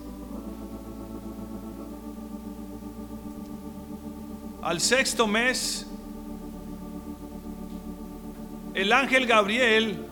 [4.62, 5.86] Al sexto mes,
[8.74, 10.06] el ángel Gabriel,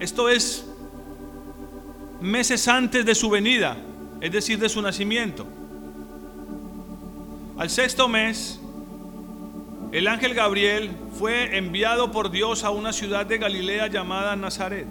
[0.00, 0.71] esto es
[2.22, 3.76] meses antes de su venida,
[4.20, 5.46] es decir, de su nacimiento.
[7.58, 8.60] Al sexto mes,
[9.92, 14.86] el ángel Gabriel fue enviado por Dios a una ciudad de Galilea llamada Nazaret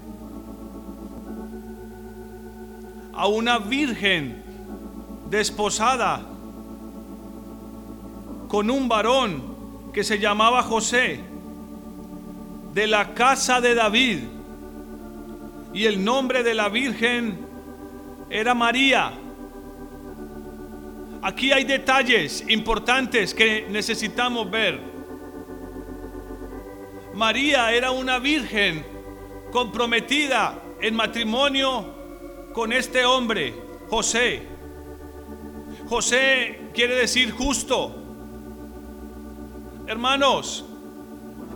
[3.13, 4.43] a una virgen
[5.29, 6.21] desposada
[8.47, 9.43] con un varón
[9.93, 11.19] que se llamaba José
[12.73, 14.19] de la casa de David
[15.73, 17.39] y el nombre de la virgen
[18.29, 19.11] era María.
[21.21, 24.79] Aquí hay detalles importantes que necesitamos ver.
[27.13, 28.85] María era una virgen
[29.51, 31.93] comprometida en matrimonio
[32.53, 33.53] con este hombre,
[33.89, 34.41] José.
[35.87, 37.95] José quiere decir justo.
[39.87, 40.65] Hermanos,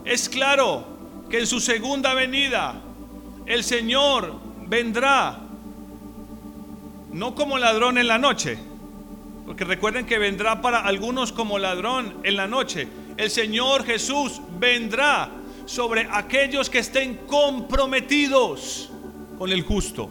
[0.03, 0.86] es claro
[1.30, 2.84] que en su segunda venida
[3.45, 4.33] el Señor
[4.67, 5.39] vendrá
[7.11, 8.57] no como ladrón en la noche,
[9.45, 12.87] porque recuerden que vendrá para algunos como ladrón en la noche.
[13.15, 15.29] El Señor Jesús vendrá
[15.65, 18.89] sobre aquellos que estén comprometidos
[19.37, 20.09] con el justo.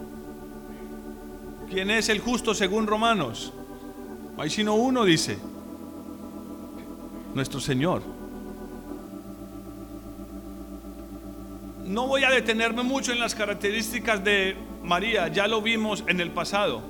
[1.71, 3.53] ¿Quién es el justo según Romanos?
[4.39, 5.39] Hay sino uno, dice.
[7.35, 8.14] Nuestro Señor.
[11.85, 16.31] No voy a detenerme mucho en las características de María, ya lo vimos en el
[16.31, 16.83] pasado.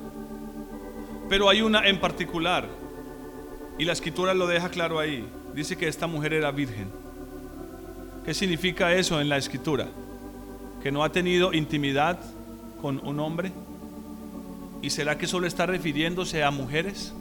[1.29, 2.69] Pero hay una en particular,
[3.79, 5.27] y la escritura lo deja claro ahí.
[5.55, 6.89] Dice que esta mujer era virgen.
[8.25, 9.89] ¿Qué significa eso en la escritura?
[10.83, 12.19] Que no ha tenido intimidad
[12.81, 13.53] con un hombre
[14.85, 17.15] ¿Y será que solo está refiriéndose a mujeres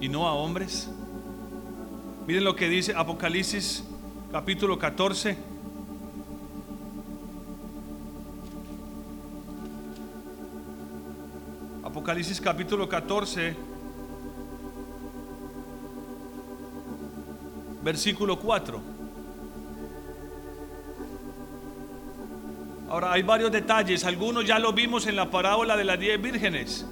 [0.00, 0.90] y no a hombres?
[2.26, 3.84] Miren lo que dice Apocalipsis
[4.32, 5.36] capítulo 14.
[11.94, 13.54] Apocalipsis capítulo 14,
[17.84, 18.82] versículo 4.
[22.90, 26.84] Ahora hay varios detalles, algunos ya lo vimos en la parábola de las diez vírgenes.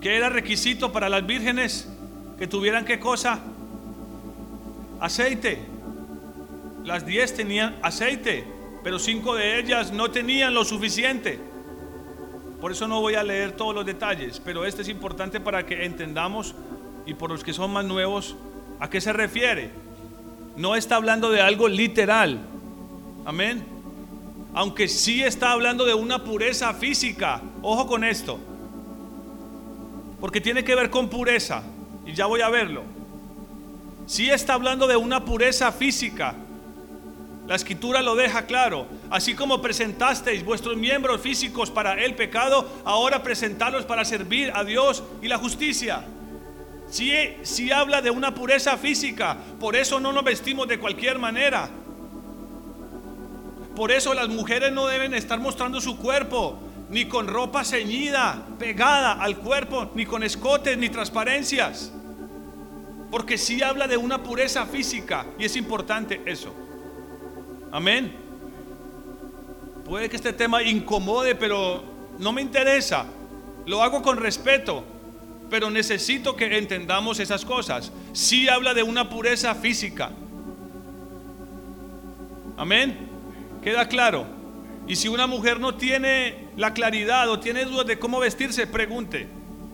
[0.00, 1.88] ¿Qué era requisito para las vírgenes?
[2.38, 3.40] Que tuvieran qué cosa?
[5.00, 5.58] Aceite.
[6.84, 8.46] Las diez tenían aceite,
[8.84, 11.50] pero cinco de ellas no tenían lo suficiente.
[12.62, 15.84] Por eso no voy a leer todos los detalles, pero este es importante para que
[15.84, 16.54] entendamos
[17.04, 18.36] y por los que son más nuevos,
[18.80, 19.70] ¿a qué se refiere?
[20.56, 22.40] No está hablando de algo literal.
[23.26, 23.72] Amén
[24.54, 27.40] aunque sí está hablando de una pureza física.
[27.62, 28.38] Ojo con esto.
[30.20, 31.64] porque tiene que ver con pureza,
[32.06, 32.84] y ya voy a verlo.
[34.06, 36.36] Si está hablando de una pureza física,
[37.52, 38.86] la escritura lo deja claro.
[39.10, 45.02] Así como presentasteis vuestros miembros físicos para el pecado, ahora presentarlos para servir a Dios
[45.20, 46.02] y la justicia.
[46.88, 51.68] Si, si habla de una pureza física, por eso no nos vestimos de cualquier manera.
[53.76, 59.12] Por eso las mujeres no deben estar mostrando su cuerpo, ni con ropa ceñida, pegada
[59.12, 61.92] al cuerpo, ni con escotes, ni transparencias.
[63.10, 66.61] Porque si habla de una pureza física, y es importante eso.
[67.72, 68.12] Amén.
[69.86, 71.82] Puede que este tema incomode, pero
[72.18, 73.06] no me interesa.
[73.66, 74.84] Lo hago con respeto,
[75.48, 77.90] pero necesito que entendamos esas cosas.
[78.12, 80.10] Si habla de una pureza física.
[82.58, 83.08] Amén.
[83.62, 84.26] ¿Queda claro?
[84.86, 89.28] Y si una mujer no tiene la claridad o tiene dudas de cómo vestirse, pregunte.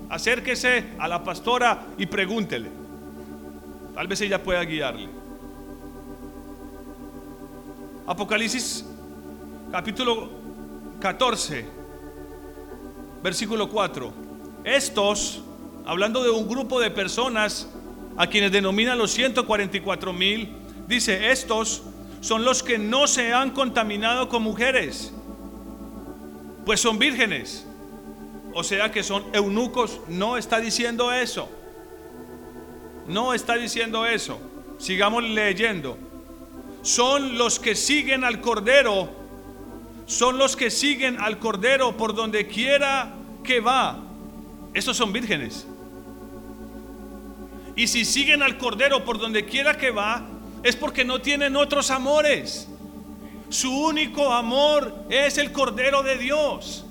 [0.09, 2.71] Acérquese a la pastora y pregúntele.
[3.95, 5.09] Tal vez ella pueda guiarle.
[8.09, 8.87] Apocalipsis
[9.71, 10.31] capítulo
[10.99, 11.67] 14,
[13.23, 14.11] versículo 4.
[14.65, 15.43] Estos,
[15.85, 17.69] hablando de un grupo de personas
[18.17, 20.57] a quienes denominan los 144 mil,
[20.87, 21.83] dice, estos
[22.23, 25.13] son los que no se han contaminado con mujeres,
[26.65, 27.67] pues son vírgenes.
[28.55, 30.01] O sea que son eunucos.
[30.09, 31.51] No está diciendo eso.
[33.07, 34.41] No está diciendo eso.
[34.79, 36.08] Sigamos leyendo
[36.83, 39.09] son los que siguen al Cordero,
[40.07, 43.15] son los que siguen al Cordero por donde quiera
[43.45, 43.99] que va.
[44.75, 45.67] Esos son vírgenes.
[47.77, 50.27] Y si siguen al Cordero por donde quiera que va,
[50.63, 52.69] es porque no tienen otros amores.
[53.51, 56.85] Su único amor es el Cordero de Dios.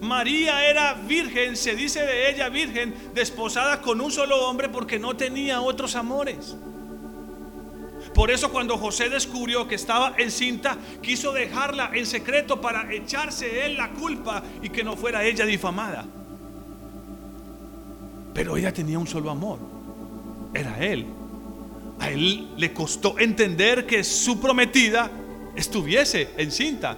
[0.00, 5.16] María era virgen, se dice de ella virgen, desposada con un solo hombre porque no
[5.16, 6.56] tenía otros amores.
[8.22, 13.76] Por eso cuando José descubrió que estaba encinta, quiso dejarla en secreto para echarse él
[13.76, 16.06] la culpa y que no fuera ella difamada.
[18.32, 19.58] Pero ella tenía un solo amor,
[20.54, 21.04] era él.
[21.98, 25.10] A él le costó entender que su prometida
[25.56, 26.96] estuviese encinta,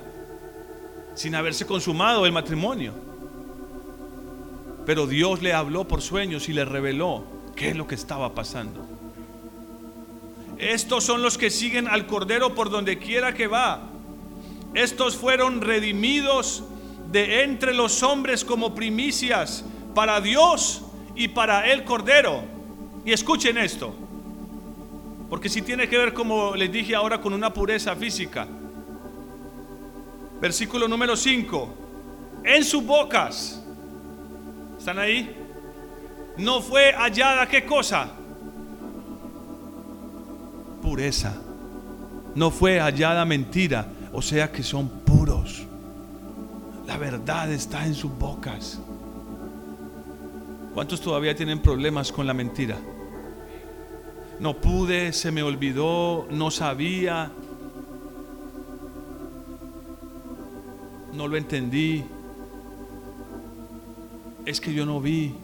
[1.15, 2.93] sin haberse consumado el matrimonio.
[4.85, 7.25] Pero Dios le habló por sueños y le reveló
[7.57, 8.94] qué es lo que estaba pasando.
[10.73, 13.83] Estos son los que siguen al Cordero por donde quiera que va.
[14.73, 16.65] Estos fueron redimidos
[17.13, 19.63] de entre los hombres como primicias
[19.95, 20.83] para Dios
[21.15, 22.43] y para el Cordero.
[23.05, 23.95] Y escuchen esto,
[25.29, 28.49] porque si tiene que ver, como les dije ahora, con una pureza física.
[30.41, 31.75] Versículo número 5.
[32.43, 33.63] En sus bocas,
[34.79, 35.31] ¿están ahí?
[36.39, 38.24] No fue hallada qué cosa?
[40.85, 41.35] Pureza.
[42.35, 45.67] No fue hallada mentira, o sea que son puros.
[46.87, 48.79] La verdad está en sus bocas.
[50.75, 52.77] ¿Cuántos todavía tienen problemas con la mentira?
[54.39, 57.31] No pude, se me olvidó, no sabía,
[61.15, 62.05] no lo entendí.
[64.45, 65.35] Es que yo no vi,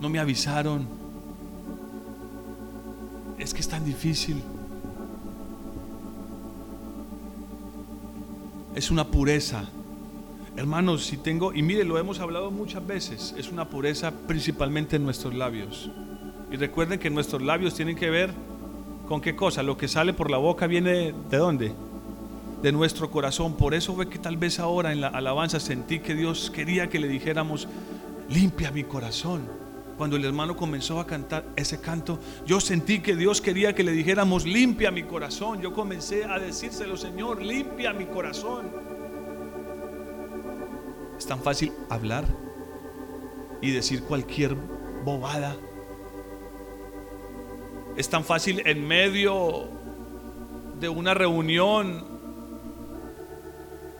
[0.00, 0.99] no me avisaron
[3.50, 4.40] es que es tan difícil.
[8.76, 9.64] Es una pureza.
[10.56, 15.02] Hermanos, si tengo, y mire, lo hemos hablado muchas veces, es una pureza principalmente en
[15.02, 15.90] nuestros labios.
[16.52, 18.32] Y recuerden que nuestros labios tienen que ver
[19.08, 21.72] con qué cosa, lo que sale por la boca viene de dónde?
[22.62, 23.56] De nuestro corazón.
[23.56, 27.00] Por eso ve que tal vez ahora en la alabanza sentí que Dios quería que
[27.00, 27.66] le dijéramos,
[28.28, 29.59] limpia mi corazón
[30.00, 33.92] cuando el hermano comenzó a cantar ese canto, yo sentí que Dios quería que le
[33.92, 35.60] dijéramos, limpia mi corazón.
[35.60, 38.70] Yo comencé a decírselo, Señor, limpia mi corazón.
[41.18, 42.24] Es tan fácil hablar
[43.60, 44.54] y decir cualquier
[45.04, 45.54] bobada.
[47.94, 49.68] Es tan fácil en medio
[50.80, 52.06] de una reunión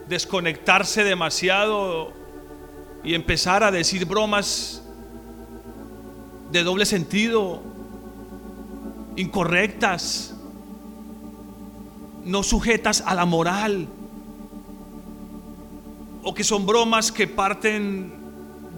[0.08, 2.14] desconectarse demasiado
[3.04, 4.82] y empezar a decir bromas
[6.52, 7.62] de doble sentido,
[9.16, 10.34] incorrectas,
[12.24, 13.88] no sujetas a la moral,
[16.22, 18.12] o que son bromas que parten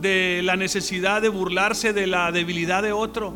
[0.01, 3.35] de la necesidad de burlarse de la debilidad de otro.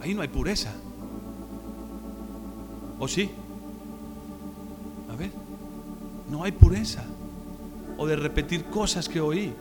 [0.00, 0.72] Ahí no hay pureza.
[2.98, 3.30] ¿O sí?
[5.10, 5.30] A ver,
[6.28, 7.04] no hay pureza.
[8.00, 9.52] o de repetir cosas que oí.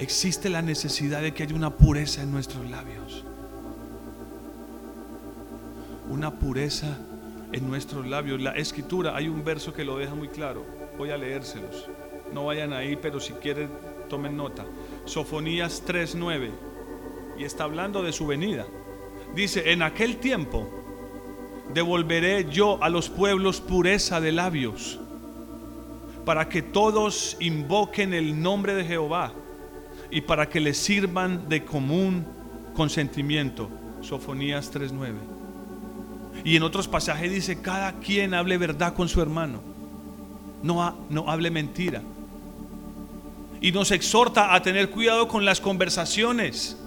[0.00, 3.22] Existe la necesidad de que haya una pureza en nuestros labios.
[6.08, 6.96] Una pureza
[7.52, 8.40] en nuestros labios.
[8.40, 10.64] La escritura, hay un verso que lo deja muy claro.
[10.96, 11.86] Voy a leérselos.
[12.32, 13.68] No vayan ahí, pero si quieren,
[14.08, 14.64] tomen nota.
[15.04, 16.50] Sofonías 3:9.
[17.38, 18.66] Y está hablando de su venida.
[19.34, 20.66] Dice, en aquel tiempo
[21.74, 24.98] devolveré yo a los pueblos pureza de labios,
[26.24, 29.34] para que todos invoquen el nombre de Jehová
[30.10, 32.26] y para que le sirvan de común
[32.74, 33.70] consentimiento.
[34.00, 35.14] Sofonías 3:9.
[36.44, 39.60] Y en otros pasajes dice, cada quien hable verdad con su hermano,
[40.62, 42.02] no, no hable mentira.
[43.60, 46.78] Y nos exhorta a tener cuidado con las conversaciones,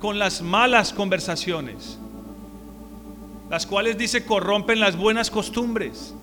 [0.00, 1.98] con las malas conversaciones,
[3.48, 6.14] las cuales dice corrompen las buenas costumbres.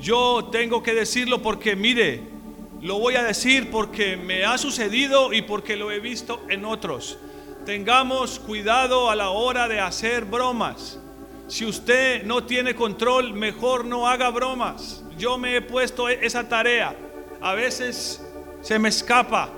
[0.00, 2.35] Yo tengo que decirlo porque mire,
[2.80, 7.18] lo voy a decir porque me ha sucedido y porque lo he visto en otros.
[7.64, 11.00] Tengamos cuidado a la hora de hacer bromas.
[11.48, 15.04] Si usted no tiene control, mejor no haga bromas.
[15.18, 16.96] Yo me he puesto e-, esa tarea.
[17.40, 18.24] A veces
[18.62, 19.50] se me escapa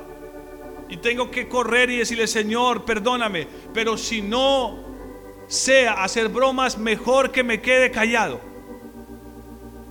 [0.89, 3.47] y tengo que correr y decirle, Señor, perdóname.
[3.75, 4.79] Pero si no
[5.49, 8.41] sea hacer bromas, mejor que me quede callado.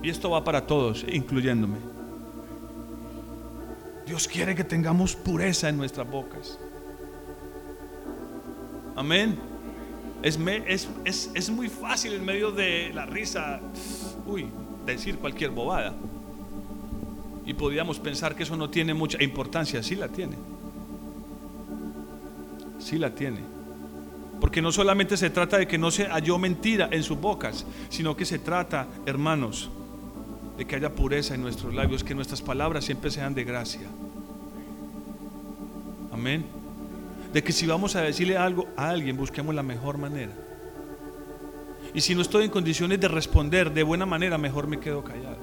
[0.02, 1.87] Y esto va para todos, incluyéndome.
[4.08, 6.58] Dios quiere que tengamos pureza en nuestras bocas.
[8.96, 9.38] Amén.
[10.22, 10.38] Es,
[11.04, 13.60] es, es, muy fácil en medio de la risa,
[14.26, 14.46] uy,
[14.86, 15.94] decir cualquier bobada.
[17.44, 19.82] Y podríamos pensar que eso no tiene mucha importancia.
[19.82, 20.36] Sí la tiene.
[22.78, 23.40] Sí la tiene.
[24.40, 28.16] Porque no solamente se trata de que no se halló mentira en sus bocas, sino
[28.16, 29.70] que se trata, hermanos,
[30.58, 33.86] de que haya pureza en nuestros labios, que nuestras palabras siempre sean de gracia.
[36.12, 36.44] Amén.
[37.32, 40.32] De que si vamos a decirle algo a alguien, busquemos la mejor manera.
[41.94, 45.38] Y si no estoy en condiciones de responder de buena manera, mejor me quedo callado.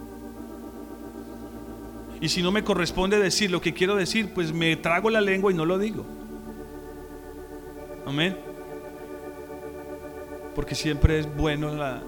[2.20, 5.50] Y si no me corresponde decir lo que quiero decir, pues me trago la lengua
[5.50, 6.06] y no lo digo.
[8.06, 8.38] Amén.
[10.54, 12.04] Porque siempre es bueno la,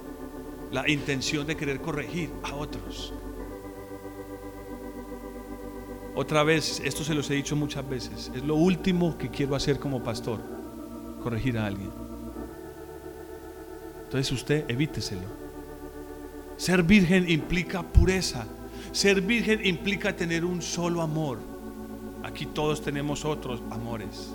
[0.72, 3.14] la intención de querer corregir a otros.
[6.16, 9.80] Otra vez, esto se los he dicho muchas veces, es lo último que quiero hacer
[9.80, 10.40] como pastor,
[11.22, 11.92] corregir a alguien.
[14.06, 15.28] Entonces usted evíteselo.
[16.56, 18.46] Ser virgen implica pureza.
[18.92, 21.40] Ser virgen implica tener un solo amor.
[22.24, 24.34] Aquí todos tenemos otros amores.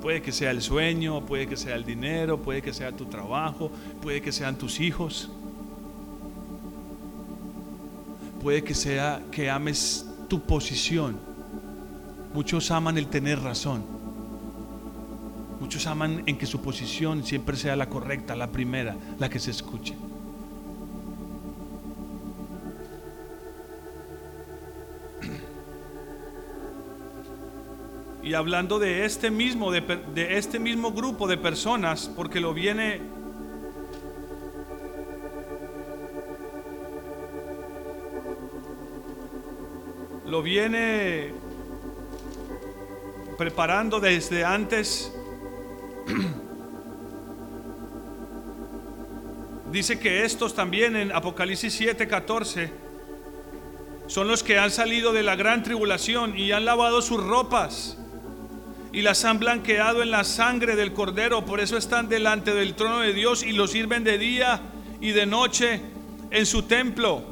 [0.00, 3.70] Puede que sea el sueño, puede que sea el dinero, puede que sea tu trabajo,
[4.02, 5.30] puede que sean tus hijos
[8.46, 11.16] puede que sea que ames tu posición.
[12.32, 13.82] Muchos aman el tener razón.
[15.58, 19.50] Muchos aman en que su posición siempre sea la correcta, la primera, la que se
[19.50, 19.96] escuche.
[28.26, 33.00] Y hablando de este mismo, de, este mismo grupo de personas, porque lo viene
[40.24, 41.32] lo viene
[43.38, 45.14] preparando desde antes.
[49.70, 52.72] Dice que estos también en Apocalipsis 7:14
[54.08, 57.98] son los que han salido de la gran tribulación y han lavado sus ropas
[58.96, 61.44] y las han blanqueado en la sangre del cordero.
[61.44, 64.62] Por eso están delante del trono de Dios y lo sirven de día
[65.02, 65.82] y de noche
[66.30, 67.22] en su templo.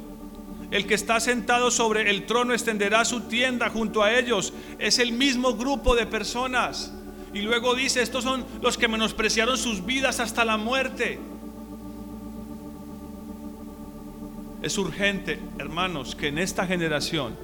[0.71, 4.53] El que está sentado sobre el trono extenderá su tienda junto a ellos.
[4.79, 6.93] Es el mismo grupo de personas.
[7.33, 11.19] Y luego dice, estos son los que menospreciaron sus vidas hasta la muerte.
[14.61, 17.39] Es urgente, hermanos, que en esta generación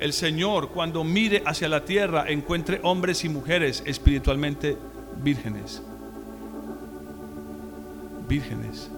[0.00, 4.76] el Señor, cuando mire hacia la tierra, encuentre hombres y mujeres espiritualmente
[5.22, 5.82] vírgenes.
[8.28, 8.90] Vírgenes.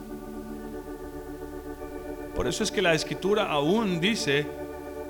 [2.35, 4.47] Por eso es que la escritura aún dice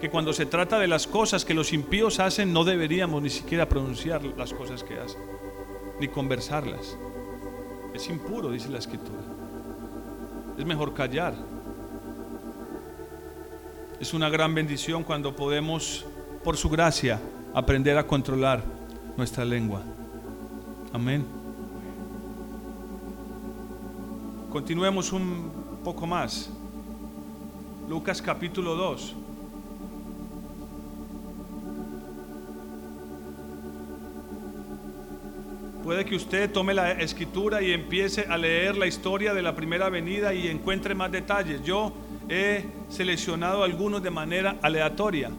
[0.00, 3.68] que cuando se trata de las cosas que los impíos hacen, no deberíamos ni siquiera
[3.68, 5.20] pronunciar las cosas que hacen,
[6.00, 6.96] ni conversarlas.
[7.94, 9.20] Es impuro, dice la escritura.
[10.56, 11.34] Es mejor callar.
[14.00, 16.06] Es una gran bendición cuando podemos,
[16.42, 17.20] por su gracia,
[17.52, 18.62] aprender a controlar
[19.14, 19.82] nuestra lengua.
[20.90, 21.26] Amén.
[24.48, 25.52] Continuemos un
[25.84, 26.48] poco más.
[27.90, 29.16] Lucas capítulo 2.
[35.84, 39.90] Puede que usted tome la escritura y empiece a leer la historia de la primera
[39.90, 41.62] venida y encuentre más detalles.
[41.62, 41.92] Yo
[42.30, 45.30] he seleccionado algunos de manera aleatoria.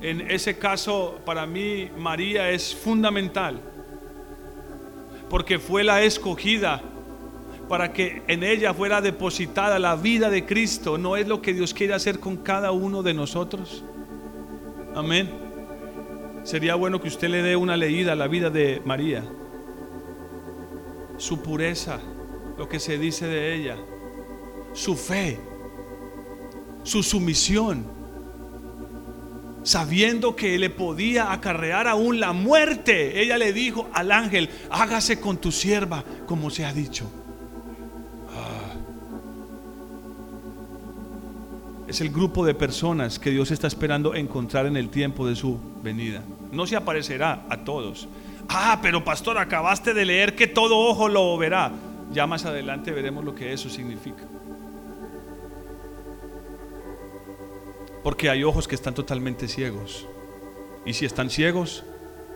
[0.00, 3.60] En ese caso, para mí, María es fundamental,
[5.28, 6.82] porque fue la escogida
[7.68, 10.98] para que en ella fuera depositada la vida de Cristo.
[10.98, 13.84] ¿No es lo que Dios quiere hacer con cada uno de nosotros?
[14.94, 15.28] Amén.
[16.44, 19.24] Sería bueno que usted le dé una leída a la vida de María.
[21.18, 21.98] Su pureza,
[22.56, 23.76] lo que se dice de ella,
[24.76, 25.40] su fe,
[26.84, 27.84] su sumisión,
[29.64, 33.20] sabiendo que le podía acarrear aún la muerte.
[33.20, 37.10] Ella le dijo al ángel, hágase con tu sierva como se ha dicho.
[41.88, 45.58] es el grupo de personas que Dios está esperando encontrar en el tiempo de su
[45.84, 46.20] venida.
[46.50, 48.08] No se aparecerá a todos.
[48.48, 51.70] Ah, pero pastor, acabaste de leer que todo ojo lo verá.
[52.12, 54.24] Ya más adelante veremos lo que eso significa.
[58.06, 60.06] Porque hay ojos que están totalmente ciegos.
[60.84, 61.82] Y si están ciegos,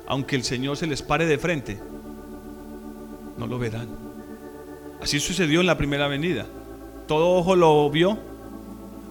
[0.05, 1.79] aunque el Señor se les pare de frente,
[3.39, 3.87] no lo verán.
[5.01, 6.45] Así sucedió en la primera venida.
[7.07, 8.19] Todo ojo lo vio,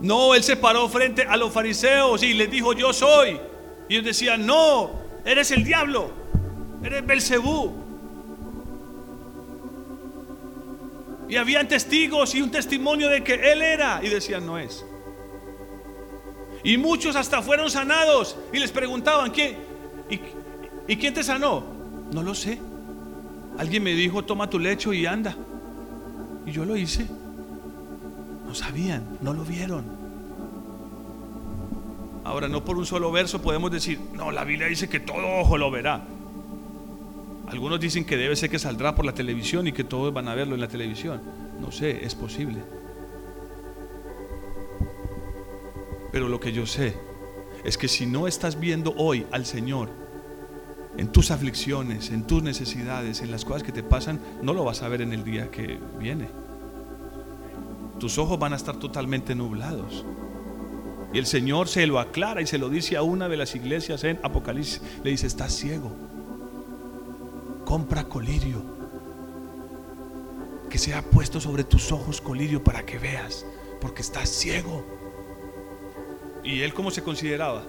[0.01, 3.39] no, él se paró frente a los fariseos y les dijo, yo soy.
[3.87, 4.91] Y ellos decían, no,
[5.23, 6.11] eres el diablo,
[6.83, 7.73] eres Belcebú.
[11.29, 14.01] Y habían testigos y un testimonio de que él era.
[14.03, 14.83] Y decían, no es.
[16.63, 19.57] Y muchos hasta fueron sanados y les preguntaban, ¿quién?
[20.09, 20.19] ¿Y,
[20.91, 21.63] ¿Y quién te sanó?
[22.11, 22.59] No lo sé.
[23.57, 25.35] Alguien me dijo, toma tu lecho y anda.
[26.45, 27.05] Y yo lo hice.
[28.47, 29.85] No sabían, no lo vieron.
[32.23, 35.57] Ahora, no por un solo verso podemos decir, no, la Biblia dice que todo ojo
[35.57, 36.03] lo verá.
[37.47, 40.35] Algunos dicen que debe ser que saldrá por la televisión y que todos van a
[40.35, 41.21] verlo en la televisión.
[41.59, 42.59] No sé, es posible.
[46.11, 46.95] Pero lo que yo sé
[47.63, 49.89] es que si no estás viendo hoy al Señor
[50.97, 54.81] en tus aflicciones, en tus necesidades, en las cosas que te pasan, no lo vas
[54.81, 56.27] a ver en el día que viene
[57.99, 60.05] tus ojos van a estar totalmente nublados.
[61.13, 64.03] Y el Señor se lo aclara y se lo dice a una de las iglesias
[64.03, 64.81] en Apocalipsis.
[65.03, 65.91] Le dice, estás ciego.
[67.65, 68.63] Compra colirio.
[70.69, 73.45] Que sea puesto sobre tus ojos colirio para que veas.
[73.81, 74.85] Porque estás ciego.
[76.43, 77.63] ¿Y él cómo se consideraba?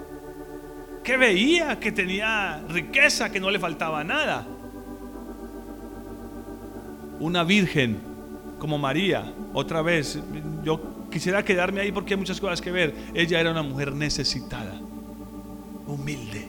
[1.02, 4.46] Que veía que tenía riqueza, que no le faltaba nada.
[7.18, 8.00] Una virgen
[8.58, 10.18] como María, otra vez,
[10.62, 12.94] yo quisiera quedarme ahí porque hay muchas cosas que ver.
[13.14, 14.80] Ella era una mujer necesitada,
[15.86, 16.48] humilde,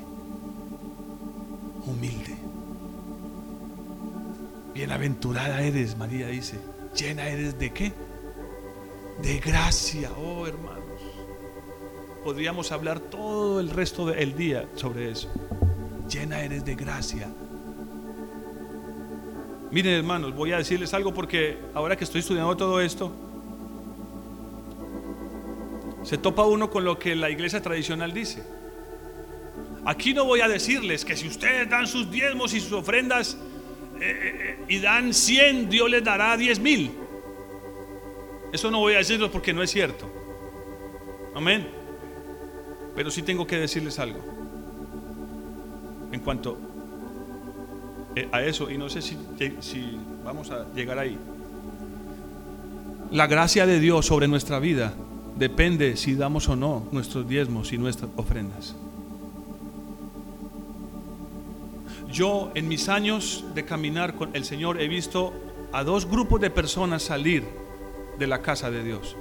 [1.86, 2.36] humilde.
[4.74, 6.60] Bienaventurada eres, María dice,
[6.96, 7.94] llena eres de qué?
[9.22, 10.81] De gracia, oh hermanos.
[12.24, 15.30] Podríamos hablar todo el resto del día sobre eso.
[16.08, 17.28] Llena eres de gracia
[19.72, 23.10] Miren hermanos, voy a decirles algo porque ahora que estoy estudiando todo esto,
[26.04, 28.44] se topa uno con lo que la iglesia tradicional dice.
[29.86, 33.38] Aquí no voy a decirles que si ustedes dan sus diezmos y sus ofrendas
[34.02, 36.92] eh, eh, y dan 100, Dios les dará 10 mil.
[38.52, 40.06] Eso no voy a decirlo porque no es cierto.
[41.34, 41.81] Amén.
[42.96, 44.20] Pero sí tengo que decirles algo.
[46.12, 46.58] En cuanto
[48.16, 49.18] eh, a eso y no sé si,
[49.62, 51.18] si vamos a llegar ahí.
[53.12, 54.94] La gracia de Dios sobre nuestra vida
[55.38, 58.76] depende si damos o no nuestros diezmos y nuestras ofrendas.
[62.12, 65.34] Yo en mis años de caminar con el Señor he visto
[65.72, 67.46] a dos grupos de personas salir
[68.20, 69.16] de la casa de Dios.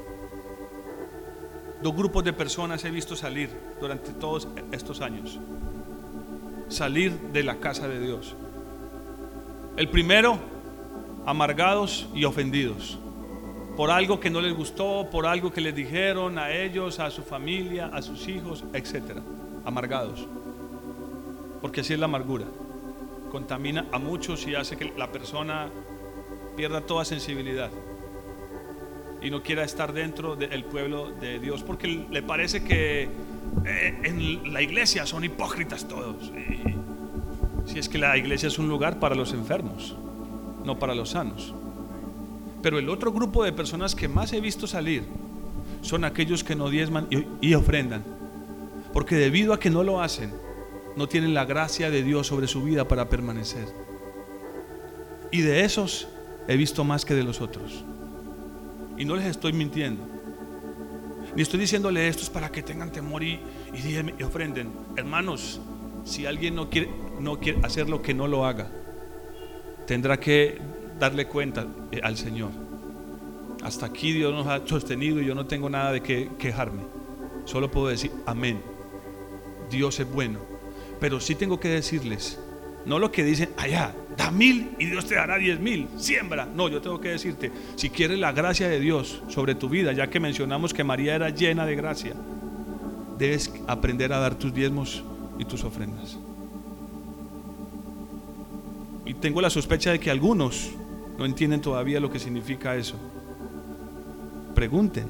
[1.83, 3.51] Dos grupos de personas he visto salir
[3.81, 5.39] durante todos estos años.
[6.69, 8.37] Salir de la casa de Dios.
[9.77, 10.39] El primero,
[11.25, 12.99] amargados y ofendidos
[13.77, 17.23] por algo que no les gustó, por algo que les dijeron a ellos, a su
[17.23, 19.21] familia, a sus hijos, etc.
[19.65, 20.27] Amargados.
[21.63, 22.45] Porque así es la amargura.
[23.31, 25.71] Contamina a muchos y hace que la persona
[26.57, 27.71] pierda toda sensibilidad
[29.23, 33.09] y no quiera estar dentro del pueblo de Dios porque le parece que
[33.65, 36.33] eh, en la iglesia son hipócritas todos.
[37.67, 39.95] Si es que la iglesia es un lugar para los enfermos,
[40.65, 41.55] no para los sanos.
[42.63, 45.05] Pero el otro grupo de personas que más he visto salir
[45.83, 47.09] son aquellos que no diezman
[47.41, 48.05] y, ofrendan.
[48.93, 50.33] Porque debido a que no lo hacen,
[50.97, 53.69] no tienen la gracia de Dios sobre su vida para permanecer.
[55.31, 56.09] Y de esos
[56.49, 57.85] he visto más que de los otros.
[59.01, 60.07] Y no les estoy mintiendo.
[61.35, 63.41] Ni estoy diciéndole esto es para que tengan temor y,
[63.73, 64.71] y, ofrenden.
[64.95, 65.59] Hermanos,
[66.05, 68.71] si alguien no quiere, no quiere hacerlo, que no lo haga.
[69.87, 70.59] Tendrá que
[70.99, 72.51] darle cuenta eh, al Señor.
[73.63, 76.83] Hasta aquí Dios nos ha sostenido y yo no tengo nada de qué quejarme.
[77.47, 78.61] Solo puedo decir amén.
[79.71, 80.41] Dios es bueno.
[81.01, 82.39] Pero sí tengo que decirles,
[82.85, 86.47] no lo que dicen allá, da mil y Dios te dará diez mil, siembra.
[86.47, 90.11] No, yo tengo que decirte, si quieres la gracia de Dios sobre tu vida, ya
[90.11, 92.15] que mencionamos que María era llena de gracia,
[93.19, 95.05] debes aprender a dar tus diezmos
[95.39, 96.19] y tus ofrendas.
[99.05, 100.71] Y tengo la sospecha de que algunos
[101.19, 102.97] no entienden todavía lo que significa eso.
[104.55, 105.07] Pregunten.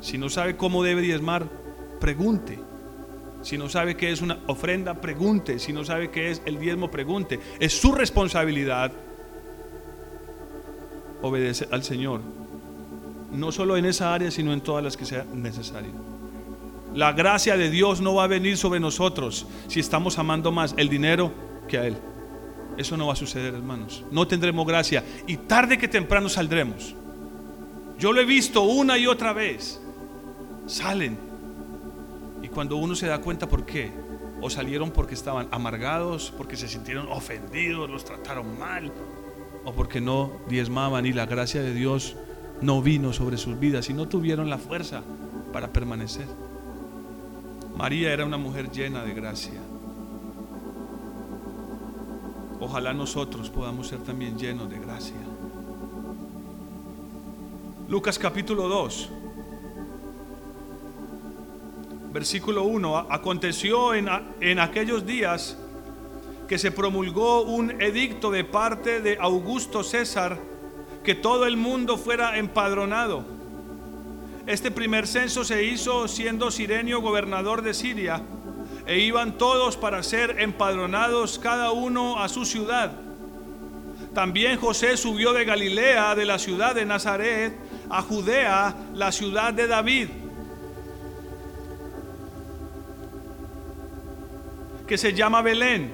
[0.00, 1.46] Si no sabe cómo debe diezmar,
[2.00, 2.58] pregunte.
[3.42, 5.58] Si no sabe qué es una ofrenda, pregunte.
[5.58, 7.40] Si no sabe qué es el diezmo, pregunte.
[7.58, 8.92] Es su responsabilidad
[11.22, 12.20] obedecer al Señor.
[13.32, 15.92] No solo en esa área, sino en todas las que sea necesario.
[16.94, 20.88] La gracia de Dios no va a venir sobre nosotros si estamos amando más el
[20.88, 21.32] dinero
[21.68, 21.96] que a Él.
[22.76, 24.04] Eso no va a suceder, hermanos.
[24.10, 26.94] No tendremos gracia y tarde que temprano saldremos.
[27.98, 29.80] Yo lo he visto una y otra vez.
[30.66, 31.29] Salen
[32.54, 33.92] cuando uno se da cuenta por qué,
[34.40, 38.92] o salieron porque estaban amargados, porque se sintieron ofendidos, los trataron mal,
[39.64, 42.16] o porque no diezmaban y la gracia de Dios
[42.60, 45.02] no vino sobre sus vidas y no tuvieron la fuerza
[45.52, 46.26] para permanecer.
[47.76, 49.60] María era una mujer llena de gracia.
[52.60, 55.16] Ojalá nosotros podamos ser también llenos de gracia.
[57.88, 59.19] Lucas capítulo 2
[62.12, 64.08] versículo 1, aconteció en,
[64.40, 65.56] en aquellos días
[66.48, 70.38] que se promulgó un edicto de parte de Augusto César
[71.04, 73.24] que todo el mundo fuera empadronado.
[74.46, 78.22] Este primer censo se hizo siendo Sirenio gobernador de Siria
[78.86, 82.90] e iban todos para ser empadronados cada uno a su ciudad.
[84.12, 87.56] También José subió de Galilea, de la ciudad de Nazaret,
[87.88, 90.08] a Judea, la ciudad de David
[94.90, 95.92] que se llama Belén,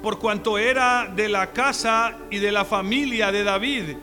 [0.00, 3.96] por cuanto era de la casa y de la familia de David,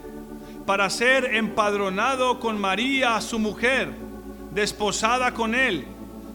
[0.66, 3.94] para ser empadronado con María, su mujer,
[4.52, 5.86] desposada con él,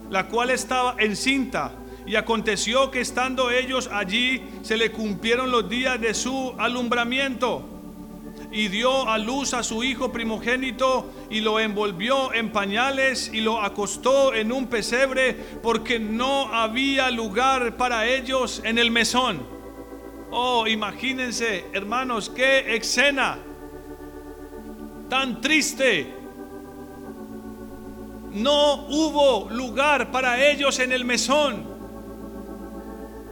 [0.09, 1.71] la cual estaba encinta.
[2.07, 7.76] Y aconteció que estando ellos allí, se le cumplieron los días de su alumbramiento
[8.51, 13.61] y dio a luz a su hijo primogénito y lo envolvió en pañales y lo
[13.61, 19.41] acostó en un pesebre porque no había lugar para ellos en el mesón.
[20.31, 23.37] Oh, imagínense, hermanos, qué escena
[25.09, 26.13] tan triste.
[28.31, 31.65] No hubo lugar para ellos en el mesón.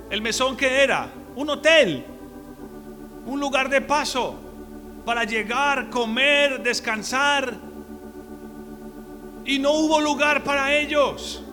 [0.10, 1.12] ¿El mesón que era?
[1.36, 2.06] Un hotel,
[3.26, 4.45] un lugar de paso
[5.06, 7.54] para llegar, comer, descansar.
[9.46, 11.44] Y no hubo lugar para ellos.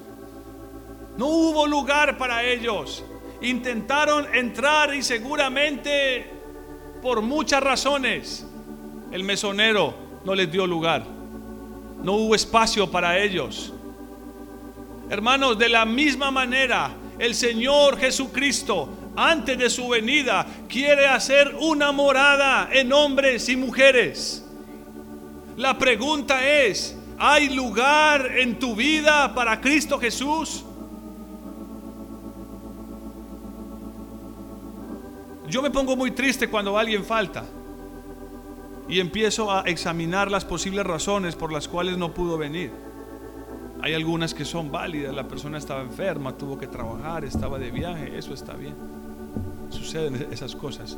[1.19, 3.05] No hubo lugar para ellos.
[3.43, 6.31] Intentaron entrar y seguramente
[7.03, 8.47] por muchas razones
[9.11, 9.95] el mesonero
[10.25, 11.05] no les dio lugar.
[12.03, 13.73] No hubo espacio para ellos.
[15.11, 21.93] Hermanos, de la misma manera, el Señor Jesucristo antes de su venida, quiere hacer una
[21.93, 24.45] morada en hombres y mujeres.
[25.57, 30.65] La pregunta es, ¿hay lugar en tu vida para Cristo Jesús?
[35.49, 37.45] Yo me pongo muy triste cuando alguien falta
[38.89, 42.73] y empiezo a examinar las posibles razones por las cuales no pudo venir.
[43.83, 48.17] Hay algunas que son válidas, la persona estaba enferma, tuvo que trabajar, estaba de viaje,
[48.17, 49.02] eso está bien
[49.73, 50.97] suceden esas cosas.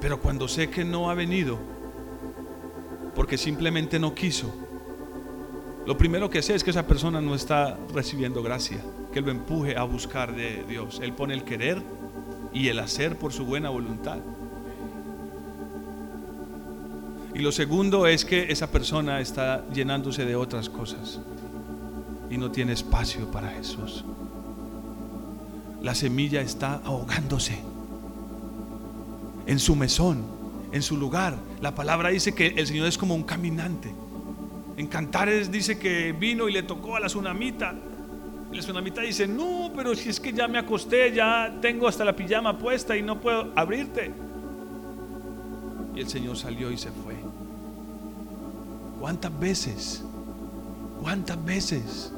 [0.00, 1.58] Pero cuando sé que no ha venido,
[3.14, 4.52] porque simplemente no quiso,
[5.86, 8.78] lo primero que sé es que esa persona no está recibiendo gracia,
[9.12, 11.00] que lo empuje a buscar de Dios.
[11.02, 11.82] Él pone el querer
[12.52, 14.18] y el hacer por su buena voluntad.
[17.34, 21.20] Y lo segundo es que esa persona está llenándose de otras cosas
[22.30, 24.04] y no tiene espacio para Jesús
[25.82, 27.58] la semilla está ahogándose
[29.46, 30.24] en su mesón,
[30.70, 31.36] en su lugar.
[31.60, 33.92] La palabra dice que el Señor es como un caminante.
[34.76, 37.74] En Cantares dice que vino y le tocó a la tsunamita
[38.50, 42.04] Y la tsunamita dice, no, pero si es que ya me acosté, ya tengo hasta
[42.04, 44.12] la pijama puesta y no puedo abrirte.
[45.94, 47.16] Y el Señor salió y se fue.
[49.00, 50.04] ¿Cuántas veces?
[51.00, 52.11] ¿Cuántas veces?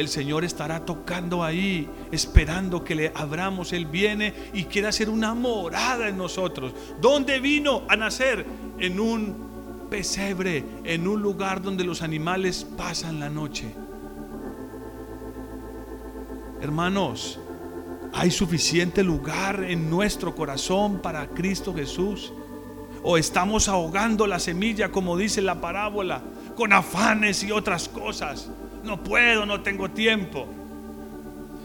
[0.00, 3.74] El Señor estará tocando ahí, esperando que le abramos.
[3.74, 6.72] Él viene y quiere hacer una morada en nosotros.
[7.02, 8.46] ¿Dónde vino a nacer?
[8.78, 13.74] En un pesebre, en un lugar donde los animales pasan la noche.
[16.62, 17.38] Hermanos,
[18.14, 22.32] ¿hay suficiente lugar en nuestro corazón para Cristo Jesús?
[23.02, 26.22] ¿O estamos ahogando la semilla, como dice la parábola,
[26.56, 28.50] con afanes y otras cosas?
[28.84, 30.48] No puedo, no tengo tiempo.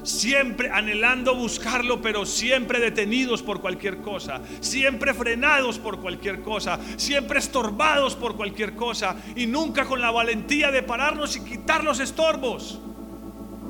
[0.03, 4.41] Siempre anhelando buscarlo, pero siempre detenidos por cualquier cosa.
[4.59, 6.80] Siempre frenados por cualquier cosa.
[6.97, 9.16] Siempre estorbados por cualquier cosa.
[9.36, 12.80] Y nunca con la valentía de pararnos y quitar los estorbos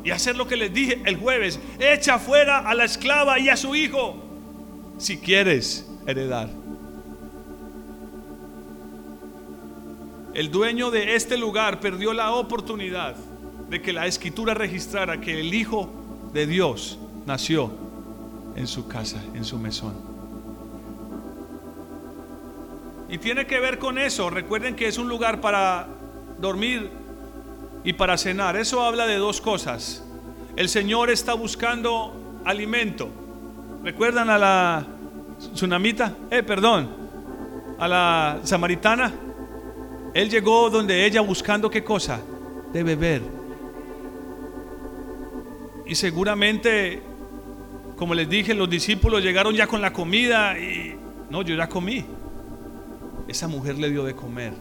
[0.03, 1.59] y hacer lo que les dije el jueves.
[1.79, 4.21] Echa fuera a la esclava y a su hijo
[4.97, 6.49] si quieres heredar.
[10.33, 13.15] El dueño de este lugar perdió la oportunidad
[13.69, 15.89] de que la escritura registrara que el Hijo
[16.33, 17.71] de Dios nació
[18.55, 19.93] en su casa, en su mesón.
[23.09, 24.29] Y tiene que ver con eso.
[24.29, 25.87] Recuerden que es un lugar para
[26.39, 26.89] dormir
[27.83, 28.55] y para cenar.
[28.55, 30.03] Eso habla de dos cosas.
[30.55, 33.09] El Señor está buscando alimento.
[33.83, 34.87] ¿Recuerdan a la
[35.53, 36.13] tsunamita?
[36.31, 36.89] Eh, perdón,
[37.77, 39.13] a la samaritana.
[40.13, 42.19] Él llegó donde ella buscando qué cosa?
[42.71, 43.21] De beber.
[45.85, 47.01] Y seguramente,
[47.95, 50.95] como les dije, los discípulos llegaron ya con la comida y
[51.29, 52.05] no, yo ya comí.
[53.27, 54.53] Esa mujer le dio de comer.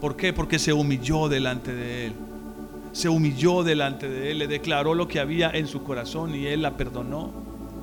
[0.00, 0.32] ¿Por qué?
[0.32, 2.14] Porque se humilló delante de él
[2.94, 6.62] se humilló delante de él, le declaró lo que había en su corazón y él
[6.62, 7.32] la perdonó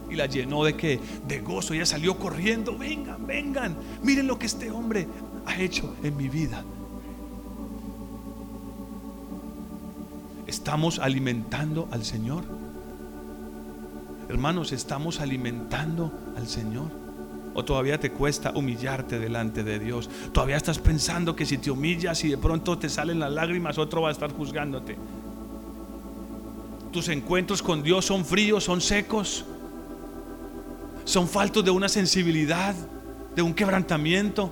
[0.10, 1.74] y la llenó de que de gozo.
[1.74, 5.08] Ella salió corriendo, vengan, vengan, miren lo que este hombre
[5.46, 6.64] ha hecho en mi vida.
[10.48, 12.44] Estamos alimentando al Señor.
[14.32, 16.90] Hermanos, estamos alimentando al Señor.
[17.54, 20.10] ¿O todavía te cuesta humillarte delante de Dios?
[20.32, 24.04] ¿Todavía estás pensando que si te humillas y de pronto te salen las lágrimas, otro
[24.04, 24.96] va a estar juzgándote?
[26.94, 29.44] ¿Tus encuentros con Dios son fríos, son secos?
[31.04, 32.74] ¿Son faltos de una sensibilidad,
[33.36, 34.50] de un quebrantamiento?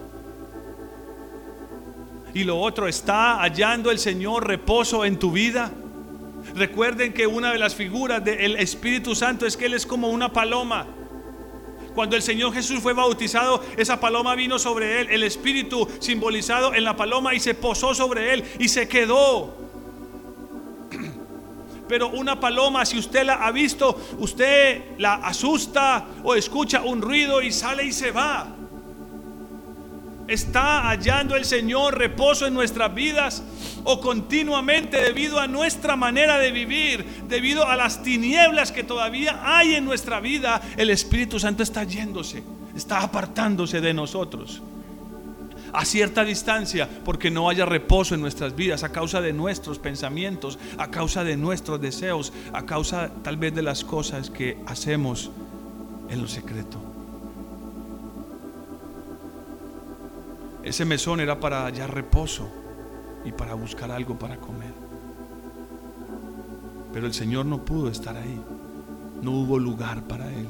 [2.34, 5.72] Y lo otro, ¿está hallando el Señor reposo en tu vida?
[6.56, 10.32] Recuerden que una de las figuras del Espíritu Santo es que Él es como una
[10.32, 10.88] paloma
[12.00, 16.86] cuando el Señor Jesús fue bautizado, esa paloma vino sobre él, el Espíritu simbolizado en
[16.86, 19.54] la paloma y se posó sobre él y se quedó.
[21.90, 27.42] Pero una paloma, si usted la ha visto, usted la asusta o escucha un ruido
[27.42, 28.48] y sale y se va.
[30.30, 33.44] ¿Está hallando el Señor reposo en nuestras vidas?
[33.84, 39.76] ¿O continuamente debido a nuestra manera de vivir, debido a las tinieblas que todavía hay
[39.76, 42.44] en nuestra vida, el Espíritu Santo está yéndose,
[42.76, 44.62] está apartándose de nosotros?
[45.72, 50.58] a cierta distancia porque no haya reposo en nuestras vidas a causa de nuestros pensamientos,
[50.78, 55.30] a causa de nuestros deseos, a causa tal vez de las cosas que hacemos
[56.10, 56.89] en lo secreto.
[60.70, 62.48] Ese mesón era para hallar reposo
[63.26, 64.72] y para buscar algo para comer.
[66.94, 68.40] Pero el Señor no pudo estar ahí.
[69.24, 70.48] No hubo lugar para él.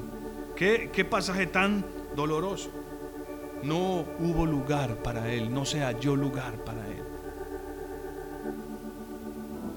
[0.57, 1.85] ¿Qué, qué pasaje tan
[2.17, 2.69] doloroso?
[3.63, 5.53] No hubo lugar para él.
[5.53, 7.03] No se halló lugar para él.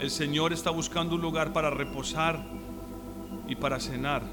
[0.00, 2.42] El Señor está buscando un lugar para reposar
[3.46, 4.24] y para cenar.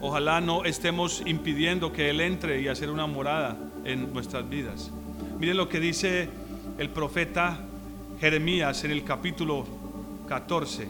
[0.00, 4.90] Ojalá no estemos impidiendo que Él entre y hacer una morada en nuestras vidas.
[5.38, 6.28] Miren lo que dice
[6.78, 7.58] el profeta
[8.20, 9.66] Jeremías en el capítulo
[10.28, 10.88] 14.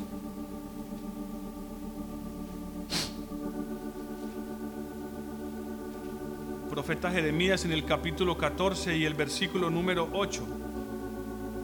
[6.71, 10.43] Profeta Jeremías en el capítulo 14 y el versículo número 8.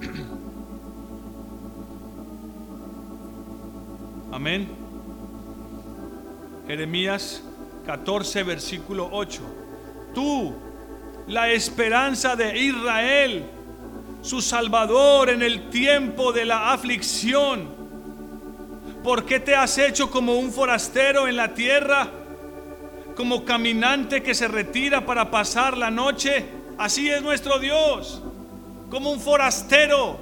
[4.32, 4.68] Amén.
[6.66, 7.42] Jeremías
[7.86, 9.40] 14, versículo 8.
[10.14, 10.54] Tú,
[11.28, 13.44] la esperanza de Israel,
[14.22, 17.68] su Salvador en el tiempo de la aflicción.
[19.04, 22.08] ¿Por qué te has hecho como un forastero en la tierra?
[23.14, 26.46] Como caminante que se retira para pasar la noche.
[26.78, 28.22] Así es nuestro Dios.
[28.90, 30.18] Como un forastero.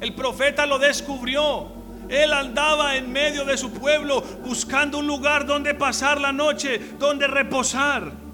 [0.00, 1.68] El profeta lo descubrió.
[2.08, 7.26] Él andaba en medio de su pueblo buscando un lugar donde pasar la noche, donde
[7.26, 8.25] reposar.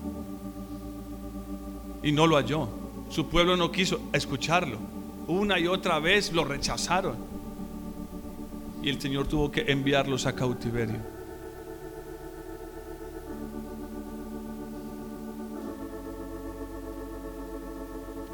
[2.03, 2.69] Y no lo halló.
[3.09, 4.79] Su pueblo no quiso escucharlo.
[5.29, 7.17] Una y otra vez lo rechazaron.
[8.83, 11.13] Y el Señor tuvo que enviarlos a cautiverio.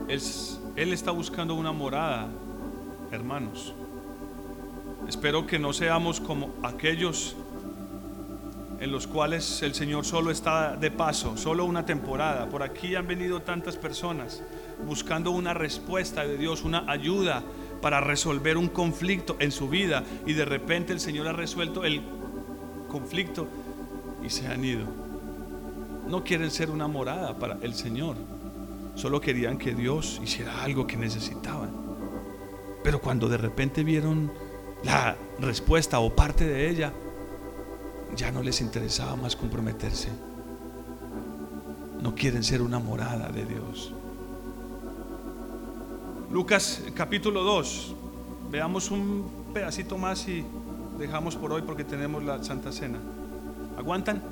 [0.08, 2.28] Él, está buscando una morada,
[3.12, 3.74] hermanos.
[5.06, 7.36] Espero que no seamos como aquellos
[8.80, 12.48] en los cuales el Señor solo está de paso, solo una temporada.
[12.48, 14.42] Por aquí han venido tantas personas
[14.86, 17.42] buscando una respuesta de Dios, una ayuda
[17.82, 22.02] para resolver un conflicto en su vida y de repente el Señor ha resuelto el
[22.88, 23.48] conflicto
[24.24, 24.86] y se han ido.
[26.06, 28.16] No quieren ser una morada para el Señor.
[28.94, 31.70] Solo querían que Dios hiciera algo que necesitaban.
[32.82, 34.32] Pero cuando de repente vieron
[34.82, 36.92] la respuesta o parte de ella,
[38.16, 40.08] ya no les interesaba más comprometerse.
[42.00, 43.92] No quieren ser una morada de Dios.
[46.30, 47.94] Lucas capítulo 2.
[48.50, 50.44] Veamos un pedacito más y
[50.98, 52.98] dejamos por hoy porque tenemos la Santa Cena.
[53.76, 54.22] ¿Aguantan?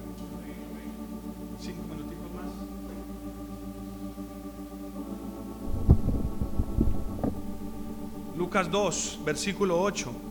[8.36, 10.25] Lucas 2, versículo 8.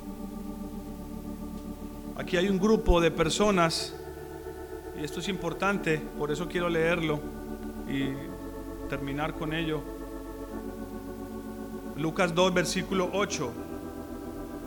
[2.17, 3.93] Aquí hay un grupo de personas,
[4.97, 7.19] y esto es importante, por eso quiero leerlo
[7.89, 8.05] y
[8.87, 9.81] terminar con ello.
[11.97, 13.51] Lucas 2, versículo 8.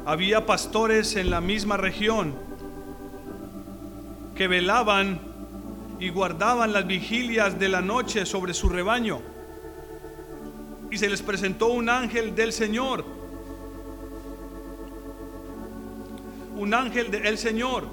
[0.05, 2.34] Había pastores en la misma región
[4.34, 5.18] que velaban
[5.99, 9.20] y guardaban las vigilias de la noche sobre su rebaño.
[10.90, 13.17] Y se les presentó un ángel del Señor
[16.59, 17.84] un ángel del Señor.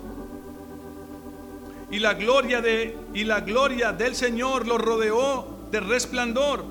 [1.91, 6.65] Y la gloria de y la gloria del Señor los rodeó de resplandor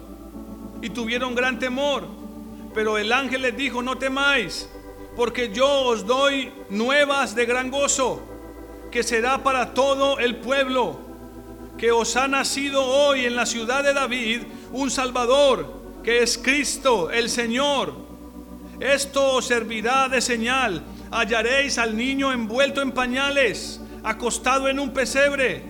[0.83, 2.03] y tuvieron gran temor.
[2.75, 4.69] Pero el ángel les dijo, "No temáis,
[5.17, 8.21] porque yo os doy nuevas de gran gozo,
[8.91, 10.99] que será para todo el pueblo,
[11.79, 14.43] que os ha nacido hoy en la ciudad de David
[14.73, 15.73] un Salvador,
[16.03, 17.95] que es Cristo el Señor.
[18.81, 20.83] Esto os servirá de señal
[21.15, 25.63] hallaréis al niño envuelto en pañales, acostado en un pesebre.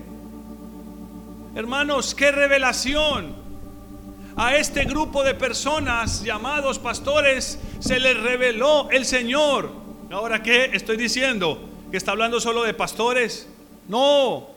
[1.55, 3.45] Hermanos, qué revelación.
[4.35, 9.71] A este grupo de personas llamados pastores se les reveló el Señor.
[10.11, 11.69] Ahora, ¿qué estoy diciendo?
[11.91, 13.47] ¿Que está hablando solo de pastores?
[13.87, 14.47] No,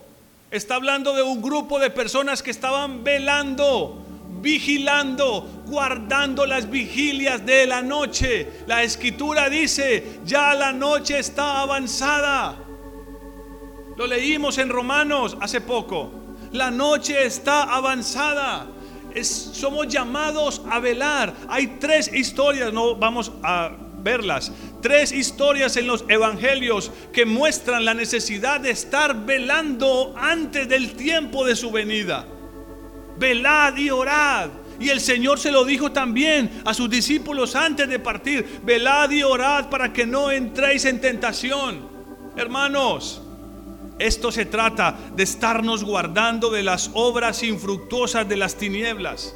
[0.51, 4.05] está hablando de un grupo de personas que estaban velando
[4.41, 8.49] vigilando, guardando las vigilias de la noche.
[8.67, 12.57] La escritura dice, ya la noche está avanzada.
[13.97, 16.11] Lo leímos en Romanos hace poco.
[16.53, 18.67] La noche está avanzada.
[19.23, 21.35] somos llamados a velar.
[21.49, 24.53] Hay tres historias, no vamos a verlas.
[24.81, 31.45] Tres historias en los evangelios que muestran la necesidad de estar velando antes del tiempo
[31.45, 32.25] de su venida
[33.19, 34.51] velad y orad.
[34.81, 39.23] Y el Señor se lo dijo también a sus discípulos antes de partir, velad y
[39.23, 41.89] orad para que no entréis en tentación.
[42.37, 43.21] Hermanos,
[43.99, 49.35] esto se trata de estarnos guardando de las obras infructuosas de las tinieblas.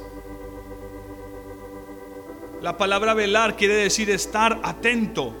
[2.61, 5.33] La palabra velar quiere decir estar atento,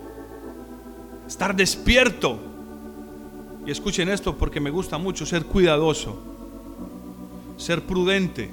[1.25, 2.37] estar despierto.
[3.65, 6.32] Y escuchen esto porque me gusta mucho ser cuidadoso
[7.57, 8.49] ser prudente,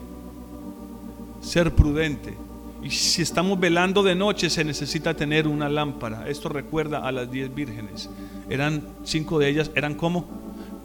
[1.40, 2.36] ser prudente.
[2.82, 6.28] Y si estamos velando de noche se necesita tener una lámpara.
[6.28, 8.08] Esto recuerda a las diez vírgenes.
[8.48, 10.26] Eran cinco de ellas, eran como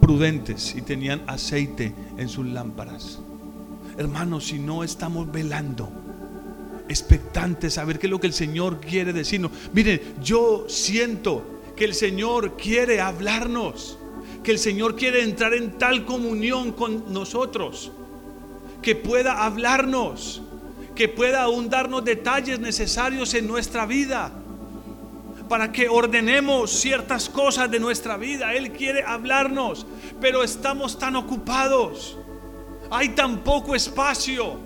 [0.00, 3.18] prudentes y tenían aceite en sus lámparas.
[3.96, 5.88] Hermanos, si no estamos velando,
[6.88, 9.50] expectantes a ver qué es lo que el Señor quiere decirnos.
[9.72, 11.44] Miren, yo siento
[11.74, 13.98] que el Señor quiere hablarnos,
[14.42, 17.90] que el Señor quiere entrar en tal comunión con nosotros
[18.86, 20.40] que pueda hablarnos,
[20.94, 24.30] que pueda aún darnos detalles necesarios en nuestra vida
[25.48, 28.54] para que ordenemos ciertas cosas de nuestra vida.
[28.54, 29.88] Él quiere hablarnos,
[30.20, 32.16] pero estamos tan ocupados.
[32.88, 34.56] Hay tan poco espacio.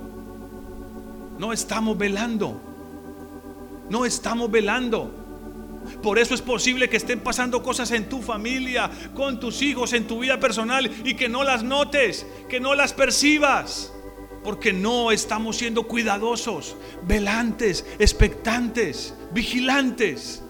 [1.39, 2.61] No estamos velando.
[3.89, 5.11] No estamos velando.
[6.03, 10.07] Por eso es posible que estén pasando cosas en tu familia, con tus hijos, en
[10.07, 13.95] tu vida personal y que no las notes, que no las percibas
[14.43, 16.77] porque no estamos siendo cuidadosos,
[17.07, 20.43] velantes, expectantes, vigilantes.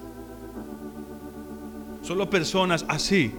[2.03, 3.33] Solo personas así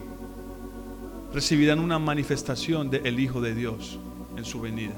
[1.33, 3.99] recibirán una manifestación del Hijo de Dios
[4.35, 4.95] en su venida.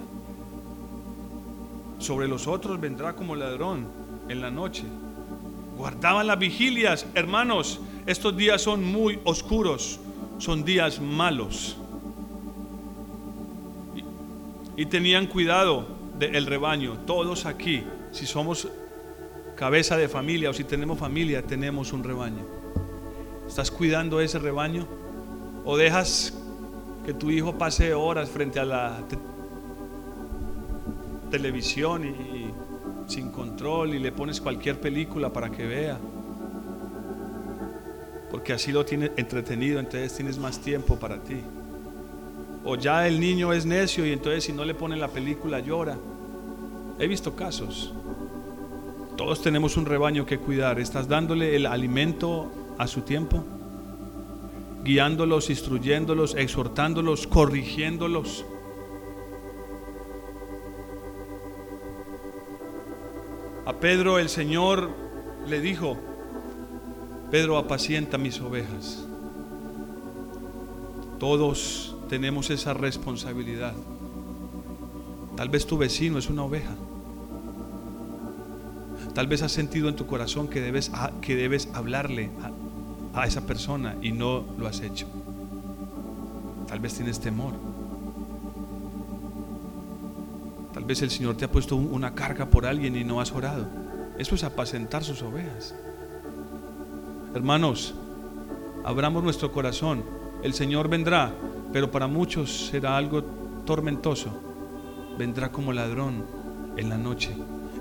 [1.99, 3.87] Sobre los otros vendrá como ladrón
[4.27, 4.83] en la noche.
[5.77, 7.79] Guardaban las vigilias, hermanos.
[8.05, 9.99] Estos días son muy oscuros,
[10.37, 11.77] son días malos.
[14.75, 15.87] Y, tenían cuidado
[16.17, 16.97] del rebaño.
[17.05, 18.67] Todos aquí, si somos
[19.55, 22.43] cabeza de familia o si tenemos familia, tenemos un rebaño.
[23.47, 24.87] ¿Estás cuidando ese rebaño?
[25.65, 26.33] ¿O dejas
[27.05, 28.99] que tu hijo pase horas frente a la
[31.29, 35.99] televisión y, sin control y le pones cualquier película para que vea?
[38.31, 41.41] Porque así lo tienes entretenido, entonces tienes más tiempo para ti.
[42.65, 45.97] O ya el niño es necio y entonces si no le ponen la película llora.
[46.97, 47.93] He visto casos.
[49.17, 50.79] Todos tenemos un rebaño que cuidar.
[50.79, 53.43] ¿Estás dándole el alimento a su tiempo?
[54.83, 58.45] Guiándolos, instruyéndolos, exhortándolos, corrigiéndolos.
[63.65, 64.89] A Pedro el Señor
[65.47, 65.97] le dijo,
[67.31, 69.05] Pedro apacienta mis ovejas.
[71.17, 73.73] Todos tenemos esa responsabilidad.
[75.35, 76.75] Tal vez tu vecino es una oveja.
[79.15, 80.91] Tal vez has sentido en tu corazón que debes,
[81.21, 82.29] que debes hablarle
[83.15, 85.07] a, a esa persona y no lo has hecho.
[86.67, 87.55] Tal vez tienes temor.
[90.71, 93.65] Tal vez el Señor te ha puesto una carga por alguien y no has orado.
[94.19, 95.73] Eso es apacentar sus ovejas.
[97.33, 97.95] Hermanos,
[98.85, 100.03] abramos nuestro corazón.
[100.43, 101.33] El Señor vendrá,
[101.73, 103.23] pero para muchos será algo
[103.65, 104.29] tormentoso.
[105.17, 106.23] Vendrá como ladrón
[106.77, 107.31] en la noche.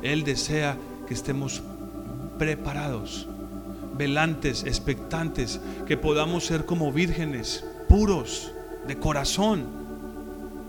[0.02, 1.62] Él desea que estemos
[2.38, 3.28] preparados,
[3.96, 8.50] velantes, expectantes, que podamos ser como vírgenes, puros,
[8.88, 9.66] de corazón.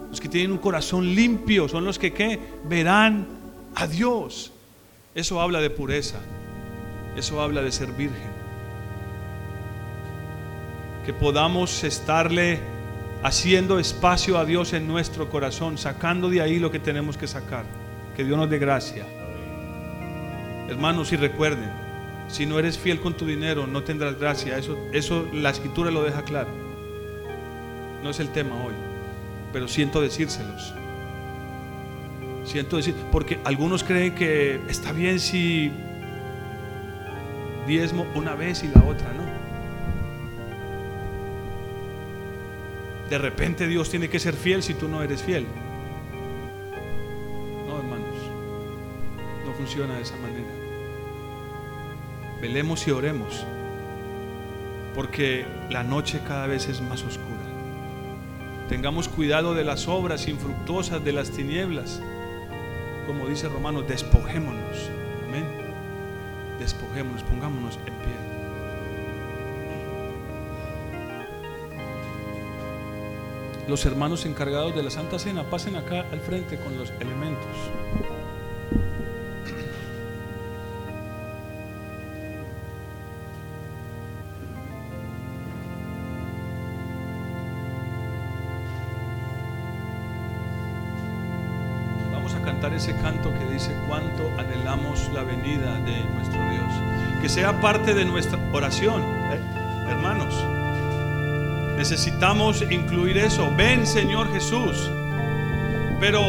[0.10, 2.40] Los que tienen un corazón limpio son los que ¿qué?
[2.66, 3.26] verán
[3.74, 4.52] a Dios.
[5.16, 6.20] Eso habla de pureza.
[7.16, 8.34] Eso habla de ser virgen.
[11.06, 12.73] Que podamos estarle
[13.24, 17.64] haciendo espacio a Dios en nuestro corazón, sacando de ahí lo que tenemos que sacar.
[18.16, 19.06] Que Dios nos dé gracia.
[20.70, 21.70] Hermanos, y recuerden,
[22.28, 24.58] si no eres fiel con tu dinero, no tendrás gracia.
[24.58, 26.50] Eso, eso la escritura lo deja claro.
[28.04, 28.74] No es el tema hoy,
[29.54, 30.74] pero siento decírselos.
[32.44, 35.72] Siento decir, porque algunos creen que está bien si
[37.66, 39.33] diezmo una vez y la otra no.
[43.10, 45.46] De repente Dios tiene que ser fiel si tú no eres fiel.
[47.68, 48.16] No, hermanos,
[49.46, 50.50] no funciona de esa manera.
[52.42, 53.46] Velemos y oremos,
[54.96, 57.30] porque la noche cada vez es más oscura.
[58.70, 62.02] Tengamos cuidado de las obras infructuosas de las tinieblas
[63.06, 64.90] como dice Romanos, despojémonos.
[65.28, 65.46] Amén.
[66.60, 68.33] Despojémonos, pongámonos en pie.
[73.68, 77.48] Los hermanos encargados de la Santa Cena pasen acá al frente con los elementos.
[92.76, 97.22] ese canto que dice cuánto anhelamos la venida de nuestro Dios.
[97.22, 99.40] Que sea parte de nuestra oración, ¿eh?
[99.90, 100.53] hermanos.
[101.84, 103.52] Necesitamos incluir eso.
[103.58, 104.90] Ven Señor Jesús.
[106.00, 106.22] Pero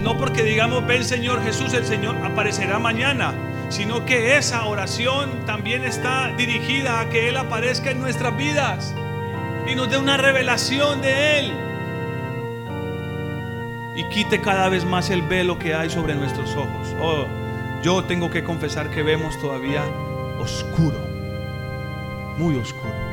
[0.00, 3.34] no porque digamos ven Señor Jesús, el Señor aparecerá mañana,
[3.68, 8.94] sino que esa oración también está dirigida a que Él aparezca en nuestras vidas
[9.70, 11.52] y nos dé una revelación de Él
[13.96, 16.96] y quite cada vez más el velo que hay sobre nuestros ojos.
[17.02, 17.26] Oh,
[17.82, 19.84] yo tengo que confesar que vemos todavía
[20.40, 20.96] oscuro,
[22.38, 23.03] muy oscuro.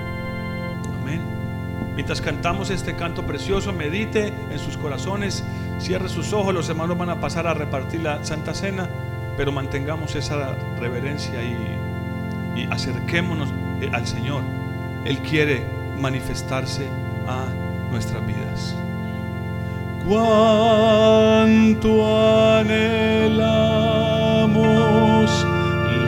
[2.01, 5.43] Mientras cantamos este canto precioso, medite en sus corazones,
[5.77, 8.89] cierre sus ojos, los hermanos van a pasar a repartir la Santa Cena,
[9.37, 13.49] pero mantengamos esa reverencia y, y acerquémonos
[13.81, 14.41] eh, al Señor.
[15.05, 15.63] Él quiere
[15.99, 16.87] manifestarse
[17.27, 17.45] a
[17.91, 18.75] nuestras vidas
[20.07, 21.37] cuánto
[22.57, 23.05] anhelamos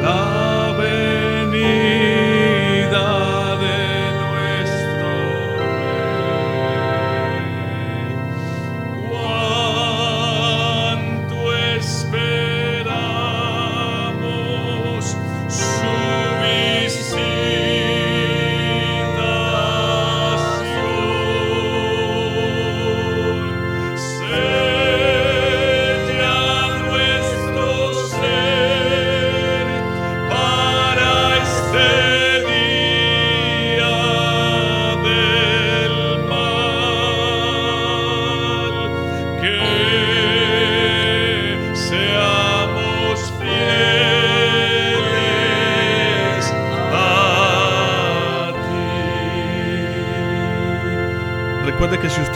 [0.01, 0.32] la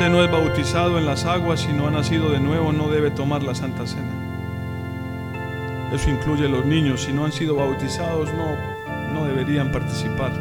[0.10, 3.44] no es bautizado en las aguas y no ha nacido de nuevo, no debe tomar
[3.44, 4.28] la Santa Cena.
[5.94, 7.04] Eso incluye los niños.
[7.04, 10.32] Si no han sido bautizados, no, no deberían participar.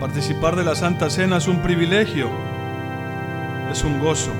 [0.00, 2.30] Participar de la Santa Cena es un privilegio,
[3.70, 4.32] es un gozo.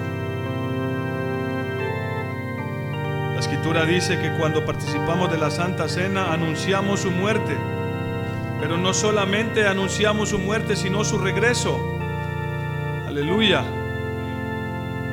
[3.35, 7.57] La escritura dice que cuando participamos de la Santa Cena anunciamos su muerte
[8.67, 11.79] pero no solamente anunciamos su muerte, sino su regreso.
[13.07, 13.63] Aleluya.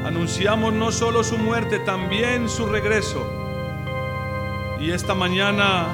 [0.03, 3.23] Anunciamos no solo su muerte, también su regreso.
[4.79, 5.85] Y esta mañana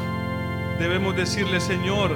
[0.79, 2.15] debemos decirle, Señor,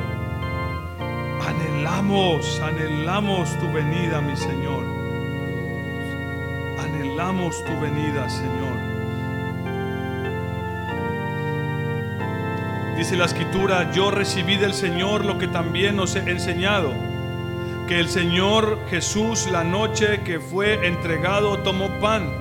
[1.46, 4.86] anhelamos, anhelamos tu venida, mi Señor.
[6.80, 8.93] Anhelamos tu venida, Señor.
[13.04, 16.94] Dice la escritura, yo recibí del Señor lo que también os he enseñado,
[17.86, 22.32] que el Señor Jesús la noche que fue entregado tomó pan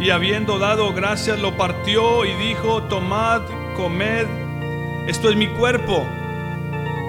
[0.00, 3.42] y habiendo dado gracias lo partió y dijo, tomad,
[3.76, 4.26] comed,
[5.06, 6.06] esto es mi cuerpo,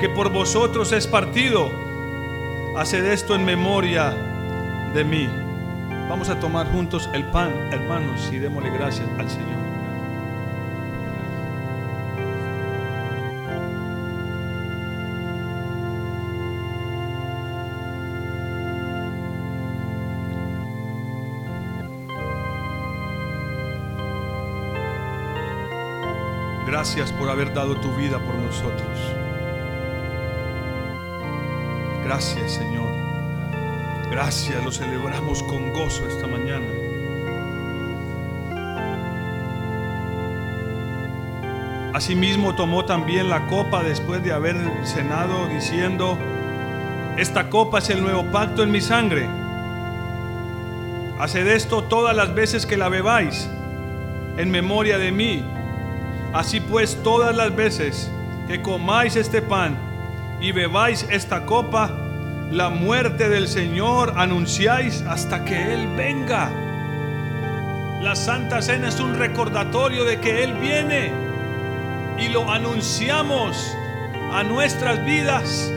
[0.02, 1.72] que por vosotros es partido,
[2.76, 4.10] haced esto en memoria
[4.94, 5.30] de mí.
[6.10, 9.61] Vamos a tomar juntos el pan, hermanos, y démosle gracias al Señor.
[26.82, 28.98] Gracias por haber dado tu vida por nosotros.
[32.04, 32.90] Gracias Señor.
[34.10, 36.66] Gracias, lo celebramos con gozo esta mañana.
[41.94, 46.18] Asimismo tomó también la copa después de haber cenado diciendo,
[47.16, 49.30] esta copa es el nuevo pacto en mi sangre.
[51.20, 53.48] Haced esto todas las veces que la bebáis
[54.36, 55.61] en memoria de mí.
[56.34, 58.10] Así pues, todas las veces
[58.48, 59.78] que comáis este pan
[60.40, 61.92] y bebáis esta copa,
[62.52, 66.50] la muerte del Señor anunciáis hasta que Él venga.
[68.02, 71.12] La Santa Cena es un recordatorio de que Él viene
[72.18, 73.76] y lo anunciamos
[74.34, 75.72] a nuestras vidas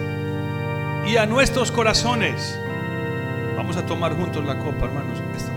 [1.06, 2.58] y a nuestros corazones.
[3.56, 5.52] Vamos a tomar juntos la copa, hermanos, esta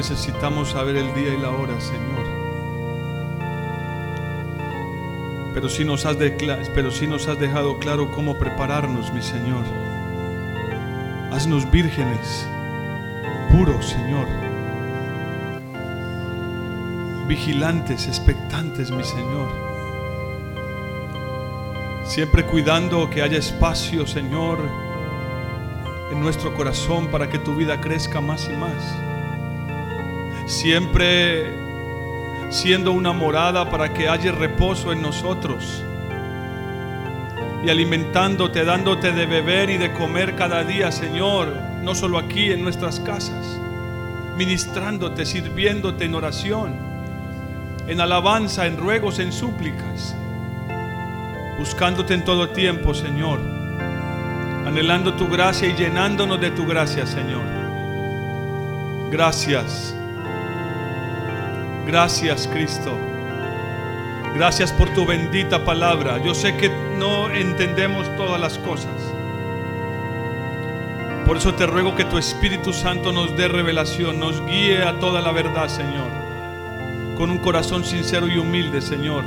[0.00, 2.24] necesitamos saber el día y la hora, Señor.
[5.52, 6.16] Pero si nos has,
[6.74, 9.62] pero nos has dejado claro cómo prepararnos, mi Señor.
[11.30, 12.46] Haznos vírgenes,
[13.52, 14.26] puros, Señor.
[17.28, 19.48] Vigilantes, expectantes, mi Señor.
[22.06, 24.60] Siempre cuidando que haya espacio, Señor,
[26.10, 29.09] en nuestro corazón para que tu vida crezca más y más
[30.50, 31.54] siempre
[32.50, 35.84] siendo una morada para que haya reposo en nosotros.
[37.62, 42.62] y alimentándote, dándote de beber y de comer cada día, Señor, no solo aquí en
[42.62, 43.60] nuestras casas,
[44.38, 46.74] ministrándote, sirviéndote en oración,
[47.86, 50.16] en alabanza, en ruegos, en súplicas,
[51.58, 53.40] buscándote en todo tiempo, Señor,
[54.66, 57.44] anhelando tu gracia y llenándonos de tu gracia, Señor.
[59.10, 59.99] Gracias.
[61.86, 62.96] Gracias, Cristo.
[64.34, 66.22] Gracias por tu bendita palabra.
[66.22, 68.94] Yo sé que no entendemos todas las cosas.
[71.26, 75.20] Por eso te ruego que tu Espíritu Santo nos dé revelación, nos guíe a toda
[75.20, 76.08] la verdad, Señor.
[77.16, 79.24] Con un corazón sincero y humilde, Señor.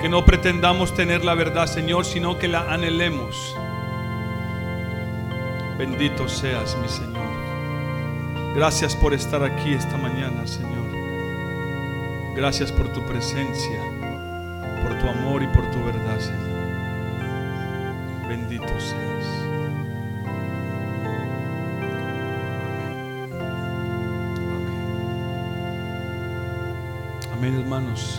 [0.00, 3.56] Que no pretendamos tener la verdad, Señor, sino que la anhelemos.
[5.78, 7.28] Bendito seas, mi Señor.
[8.54, 10.87] Gracias por estar aquí esta mañana, Señor.
[12.38, 13.80] Gracias por tu presencia,
[14.80, 16.38] por tu amor y por tu verdad, Señor.
[18.28, 19.26] Bendito seas.
[27.32, 27.58] Amén.
[27.58, 28.17] Hermanos.